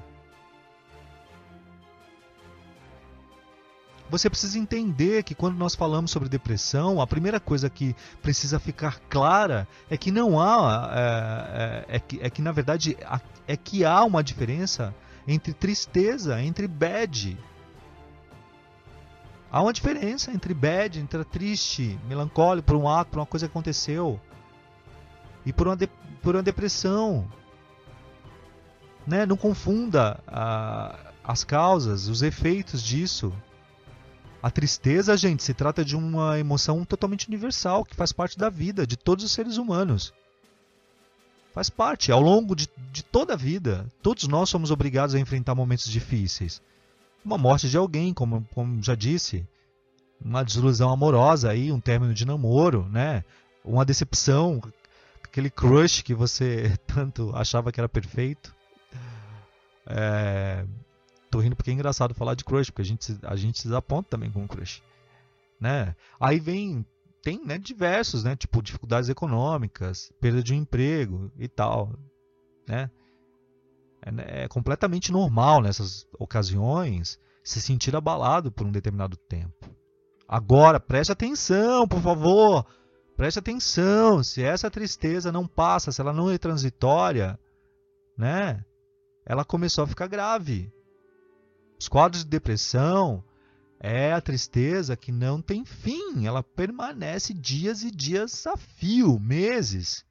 Você 4.09 4.29
precisa 4.29 4.57
entender 4.57 5.23
que 5.23 5.35
quando 5.35 5.55
nós 5.55 5.75
falamos 5.75 6.09
sobre 6.09 6.27
depressão, 6.27 6.99
a 6.99 7.05
primeira 7.05 7.39
coisa 7.39 7.69
que 7.69 7.95
precisa 8.21 8.59
ficar 8.59 8.99
clara 9.09 9.67
é 9.89 9.95
que 9.95 10.09
não 10.09 10.39
há, 10.39 10.89
é, 10.91 11.85
é, 11.87 11.95
é, 11.95 11.99
que, 11.99 12.19
é 12.21 12.29
que 12.29 12.41
na 12.41 12.51
verdade 12.51 12.97
é 13.47 13.55
que 13.55 13.85
há 13.85 14.03
uma 14.03 14.23
diferença 14.23 14.95
entre 15.27 15.53
tristeza, 15.53 16.41
entre 16.41 16.67
bad. 16.67 17.37
Há 19.51 19.61
uma 19.61 19.73
diferença 19.73 20.31
entre 20.31 20.55
bad, 20.55 20.99
entre 20.99 21.23
triste, 21.23 21.99
melancólico 22.07 22.65
por 22.65 22.75
um 22.75 22.89
ato, 22.89 23.11
por 23.11 23.19
uma 23.19 23.25
coisa 23.27 23.47
que 23.47 23.51
aconteceu, 23.51 24.19
e 25.45 25.53
por 25.53 25.67
uma, 25.67 25.75
de, 25.75 25.87
por 26.21 26.35
uma 26.35 26.43
depressão 26.43 27.27
né, 29.05 29.25
não 29.25 29.37
confunda 29.37 30.19
a, 30.27 30.95
as 31.23 31.43
causas, 31.43 32.07
os 32.07 32.21
efeitos 32.21 32.81
disso. 32.81 33.33
A 34.41 34.49
tristeza, 34.49 35.17
gente, 35.17 35.43
se 35.43 35.53
trata 35.53 35.83
de 35.83 35.95
uma 35.95 36.39
emoção 36.39 36.85
totalmente 36.85 37.27
universal 37.27 37.83
que 37.83 37.95
faz 37.95 38.11
parte 38.11 38.37
da 38.37 38.49
vida 38.49 38.87
de 38.87 38.95
todos 38.95 39.25
os 39.25 39.31
seres 39.31 39.57
humanos. 39.57 40.13
Faz 41.53 41.69
parte, 41.69 42.11
ao 42.11 42.21
longo 42.21 42.55
de, 42.55 42.69
de 42.91 43.03
toda 43.03 43.33
a 43.33 43.37
vida. 43.37 43.85
Todos 44.01 44.27
nós 44.27 44.49
somos 44.49 44.71
obrigados 44.71 45.13
a 45.13 45.19
enfrentar 45.19 45.55
momentos 45.55 45.89
difíceis. 45.89 46.61
Uma 47.25 47.37
morte 47.37 47.69
de 47.69 47.75
alguém, 47.75 48.13
como, 48.13 48.47
como 48.53 48.81
já 48.81 48.95
disse, 48.95 49.45
uma 50.23 50.43
desilusão 50.43 50.89
amorosa 50.89 51.49
aí, 51.49 51.71
um 51.71 51.79
término 51.79 52.13
de 52.13 52.25
namoro, 52.25 52.87
né? 52.89 53.25
Uma 53.63 53.83
decepção, 53.83 54.61
aquele 55.21 55.49
crush 55.49 56.01
que 56.01 56.13
você 56.13 56.77
tanto 56.87 57.31
achava 57.35 57.73
que 57.73 57.79
era 57.79 57.89
perfeito. 57.89 58.55
É... 59.85 60.63
Tô 61.29 61.39
rindo 61.39 61.55
porque 61.55 61.71
é 61.71 61.73
engraçado 61.73 62.13
falar 62.13 62.33
de 62.33 62.43
crush, 62.43 62.69
porque 62.69 62.81
a 62.81 62.85
gente, 62.85 63.17
a 63.23 63.35
gente 63.35 63.59
se 63.59 63.67
desaponta 63.67 64.09
também 64.09 64.31
com 64.31 64.47
crush. 64.47 64.81
Né? 65.59 65.95
Aí 66.19 66.39
vem, 66.39 66.85
tem 67.21 67.43
né, 67.45 67.57
diversos, 67.57 68.23
né? 68.23 68.35
Tipo, 68.35 68.61
dificuldades 68.61 69.09
econômicas, 69.09 70.11
perda 70.19 70.41
de 70.41 70.53
um 70.53 70.57
emprego 70.57 71.31
e 71.37 71.47
tal. 71.47 71.93
Né? 72.67 72.89
É, 74.01 74.43
é 74.43 74.47
completamente 74.47 75.11
normal 75.11 75.61
nessas 75.61 76.07
ocasiões 76.17 77.19
se 77.43 77.61
sentir 77.61 77.95
abalado 77.95 78.51
por 78.51 78.65
um 78.65 78.71
determinado 78.71 79.17
tempo. 79.17 79.69
Agora, 80.27 80.79
preste 80.79 81.11
atenção, 81.11 81.87
por 81.87 82.01
favor. 82.01 82.65
Preste 83.17 83.39
atenção. 83.39 84.23
Se 84.23 84.43
essa 84.43 84.69
tristeza 84.69 85.31
não 85.31 85.47
passa, 85.47 85.91
se 85.91 85.99
ela 85.99 86.13
não 86.13 86.29
é 86.29 86.37
transitória, 86.37 87.37
né? 88.17 88.63
ela 89.29 89.45
começou 89.45 89.83
a 89.83 89.87
ficar 89.87 90.07
grave. 90.07 90.71
Os 91.79 91.87
quadros 91.87 92.23
de 92.23 92.29
depressão 92.29 93.23
É 93.79 94.11
a 94.11 94.19
tristeza 94.19 94.97
que 94.97 95.09
não 95.09 95.41
tem 95.41 95.63
fim, 95.63 96.25
ela 96.27 96.43
permanece 96.43 97.33
dias 97.33 97.81
e 97.81 97.89
dias 97.89 98.45
a 98.45 98.57
fio, 98.57 99.17
meses. 99.17 100.05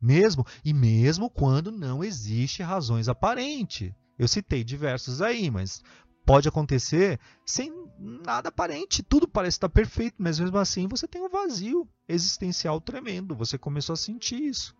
Mesmo 0.00 0.46
e 0.64 0.72
mesmo 0.72 1.28
quando 1.28 1.70
não 1.70 2.02
existe 2.02 2.62
razões 2.62 3.06
aparentes. 3.06 3.92
Eu 4.18 4.26
citei 4.26 4.64
diversos 4.64 5.20
aí, 5.20 5.50
mas 5.50 5.82
pode 6.24 6.48
acontecer 6.48 7.20
sem 7.44 7.70
nada 7.98 8.48
aparente, 8.48 9.02
tudo 9.02 9.28
parece 9.28 9.56
estar 9.56 9.68
perfeito, 9.68 10.16
mas 10.18 10.40
mesmo 10.40 10.56
assim 10.56 10.88
você 10.88 11.06
tem 11.06 11.22
um 11.22 11.28
vazio 11.28 11.86
existencial 12.08 12.80
tremendo, 12.80 13.36
você 13.36 13.58
começou 13.58 13.92
a 13.92 13.96
sentir 13.96 14.42
isso. 14.42 14.74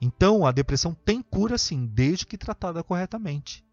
Então, 0.00 0.46
a 0.46 0.52
depressão 0.52 0.94
tem 0.94 1.20
cura 1.22 1.58
sim, 1.58 1.86
desde 1.86 2.26
que 2.26 2.38
tratada 2.38 2.82
corretamente. 2.82 3.64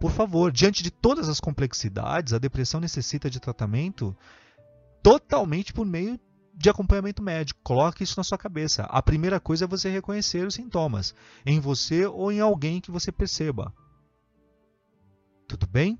Por 0.00 0.10
favor, 0.10 0.50
diante 0.50 0.82
de 0.82 0.90
todas 0.90 1.28
as 1.28 1.38
complexidades, 1.38 2.32
a 2.32 2.38
depressão 2.38 2.80
necessita 2.80 3.28
de 3.30 3.38
tratamento 3.38 4.16
totalmente 5.02 5.72
por 5.72 5.86
meio 5.86 6.18
de 6.54 6.68
acompanhamento 6.68 7.22
médico. 7.22 7.60
Coloque 7.62 8.02
isso 8.02 8.18
na 8.18 8.24
sua 8.24 8.38
cabeça. 8.38 8.82
A 8.84 9.02
primeira 9.02 9.38
coisa 9.38 9.64
é 9.64 9.68
você 9.68 9.88
reconhecer 9.88 10.46
os 10.46 10.54
sintomas 10.54 11.14
em 11.44 11.60
você 11.60 12.06
ou 12.06 12.32
em 12.32 12.40
alguém 12.40 12.80
que 12.80 12.90
você 12.90 13.12
perceba. 13.12 13.72
Tudo 15.46 15.66
bem? 15.66 15.98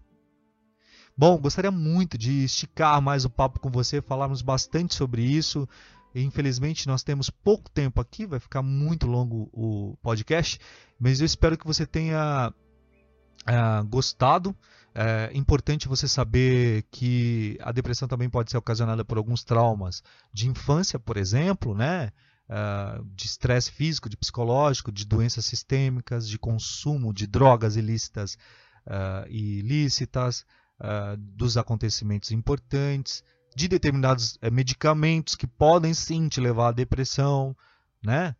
Bom, 1.16 1.38
gostaria 1.38 1.70
muito 1.70 2.16
de 2.16 2.44
esticar 2.44 3.00
mais 3.02 3.24
o 3.24 3.30
papo 3.30 3.60
com 3.60 3.70
você, 3.70 4.00
falarmos 4.00 4.42
bastante 4.42 4.94
sobre 4.94 5.22
isso. 5.22 5.68
Infelizmente, 6.14 6.86
nós 6.86 7.02
temos 7.02 7.30
pouco 7.30 7.70
tempo 7.70 8.00
aqui, 8.00 8.26
vai 8.26 8.40
ficar 8.40 8.62
muito 8.62 9.06
longo 9.06 9.48
o 9.52 9.96
podcast, 10.02 10.58
mas 10.98 11.20
eu 11.20 11.26
espero 11.26 11.56
que 11.56 11.66
você 11.66 11.86
tenha 11.86 12.52
é, 13.46 13.82
gostado. 13.88 14.54
É 14.92 15.30
importante 15.34 15.86
você 15.86 16.08
saber 16.08 16.84
que 16.90 17.56
a 17.60 17.70
depressão 17.70 18.08
também 18.08 18.28
pode 18.28 18.50
ser 18.50 18.56
ocasionada 18.56 19.04
por 19.04 19.18
alguns 19.18 19.44
traumas 19.44 20.02
de 20.32 20.48
infância, 20.48 20.98
por 20.98 21.16
exemplo, 21.16 21.74
né? 21.74 22.10
Uh, 22.48 23.04
de 23.14 23.26
estresse 23.26 23.70
físico, 23.70 24.08
de 24.08 24.16
psicológico, 24.16 24.90
de 24.90 25.06
doenças 25.06 25.44
sistêmicas, 25.44 26.28
de 26.28 26.36
consumo 26.36 27.14
de 27.14 27.28
drogas 27.28 27.76
ilícitas 27.76 28.36
uh, 28.88 29.24
e 29.28 29.60
ilícitas, 29.60 30.44
uh, 30.80 31.16
dos 31.16 31.56
acontecimentos 31.56 32.32
importantes, 32.32 33.22
de 33.54 33.68
determinados 33.68 34.38
eh, 34.40 34.50
medicamentos 34.50 35.34
que 35.34 35.46
podem 35.46 35.92
sim 35.94 36.28
te 36.28 36.40
levar 36.40 36.68
à 36.68 36.72
depressão, 36.72 37.56
né? 38.02 38.34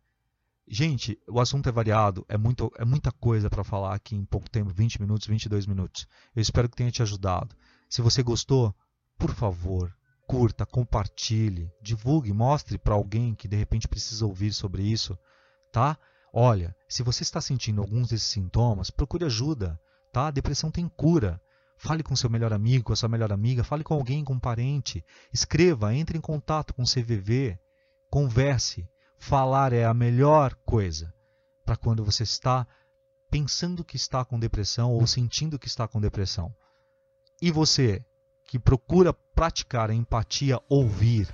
Gente, 0.67 1.19
o 1.27 1.39
assunto 1.39 1.67
é 1.67 1.71
variado, 1.71 2.25
é, 2.29 2.37
muito, 2.37 2.71
é 2.77 2.85
muita 2.85 3.11
coisa 3.11 3.49
para 3.49 3.63
falar 3.63 3.93
aqui 3.93 4.15
em 4.15 4.23
pouco 4.23 4.49
tempo 4.49 4.71
20 4.73 5.01
minutos, 5.01 5.27
22 5.27 5.65
minutos. 5.65 6.07
Eu 6.33 6.41
espero 6.41 6.69
que 6.69 6.77
tenha 6.77 6.91
te 6.91 7.01
ajudado. 7.01 7.53
Se 7.89 8.01
você 8.01 8.23
gostou, 8.23 8.73
por 9.17 9.33
favor, 9.33 9.93
curta, 10.25 10.65
compartilhe, 10.65 11.69
divulgue, 11.81 12.31
mostre 12.31 12.77
para 12.77 12.93
alguém 12.93 13.35
que 13.35 13.49
de 13.49 13.57
repente 13.57 13.85
precisa 13.85 14.25
ouvir 14.25 14.53
sobre 14.53 14.81
isso, 14.81 15.19
tá? 15.73 15.97
Olha, 16.33 16.73
se 16.87 17.03
você 17.03 17.23
está 17.23 17.41
sentindo 17.41 17.81
alguns 17.81 18.07
desses 18.07 18.29
sintomas, 18.29 18.89
procure 18.89 19.25
ajuda, 19.25 19.77
tá? 20.13 20.27
A 20.27 20.31
depressão 20.31 20.71
tem 20.71 20.87
cura. 20.87 21.41
Fale 21.83 22.03
com 22.03 22.15
seu 22.15 22.29
melhor 22.29 22.53
amigo, 22.53 22.83
com 22.83 22.93
a 22.93 22.95
sua 22.95 23.09
melhor 23.09 23.33
amiga, 23.33 23.63
fale 23.63 23.83
com 23.83 23.95
alguém, 23.95 24.23
com 24.23 24.33
um 24.33 24.39
parente. 24.39 25.03
Escreva, 25.33 25.95
entre 25.95 26.15
em 26.15 26.21
contato 26.21 26.75
com 26.75 26.83
o 26.83 26.85
CVV, 26.85 27.57
converse. 28.07 28.87
Falar 29.17 29.73
é 29.73 29.83
a 29.83 29.91
melhor 29.91 30.55
coisa 30.63 31.11
para 31.65 31.75
quando 31.75 32.05
você 32.05 32.21
está 32.21 32.67
pensando 33.31 33.83
que 33.83 33.95
está 33.95 34.23
com 34.23 34.39
depressão 34.39 34.91
ou 34.91 35.07
sentindo 35.07 35.57
que 35.57 35.67
está 35.67 35.87
com 35.87 35.99
depressão. 35.99 36.53
E 37.41 37.49
você 37.49 38.05
que 38.45 38.59
procura 38.59 39.11
praticar 39.11 39.89
a 39.89 39.93
empatia, 39.95 40.59
ouvir. 40.69 41.33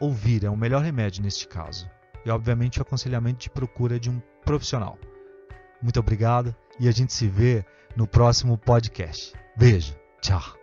Ouvir 0.00 0.42
é 0.42 0.50
o 0.50 0.56
melhor 0.56 0.82
remédio 0.82 1.22
neste 1.22 1.46
caso. 1.46 1.88
E 2.26 2.30
obviamente 2.30 2.80
o 2.80 2.82
aconselhamento 2.82 3.38
de 3.38 3.50
procura 3.50 4.00
de 4.00 4.10
um 4.10 4.18
profissional. 4.44 4.98
Muito 5.80 6.00
obrigado 6.00 6.52
e 6.80 6.88
a 6.88 6.90
gente 6.90 7.12
se 7.12 7.28
vê 7.28 7.64
no 7.96 8.06
próximo 8.06 8.56
podcast. 8.56 9.34
Beijo, 9.56 9.94
tchau. 10.20 10.59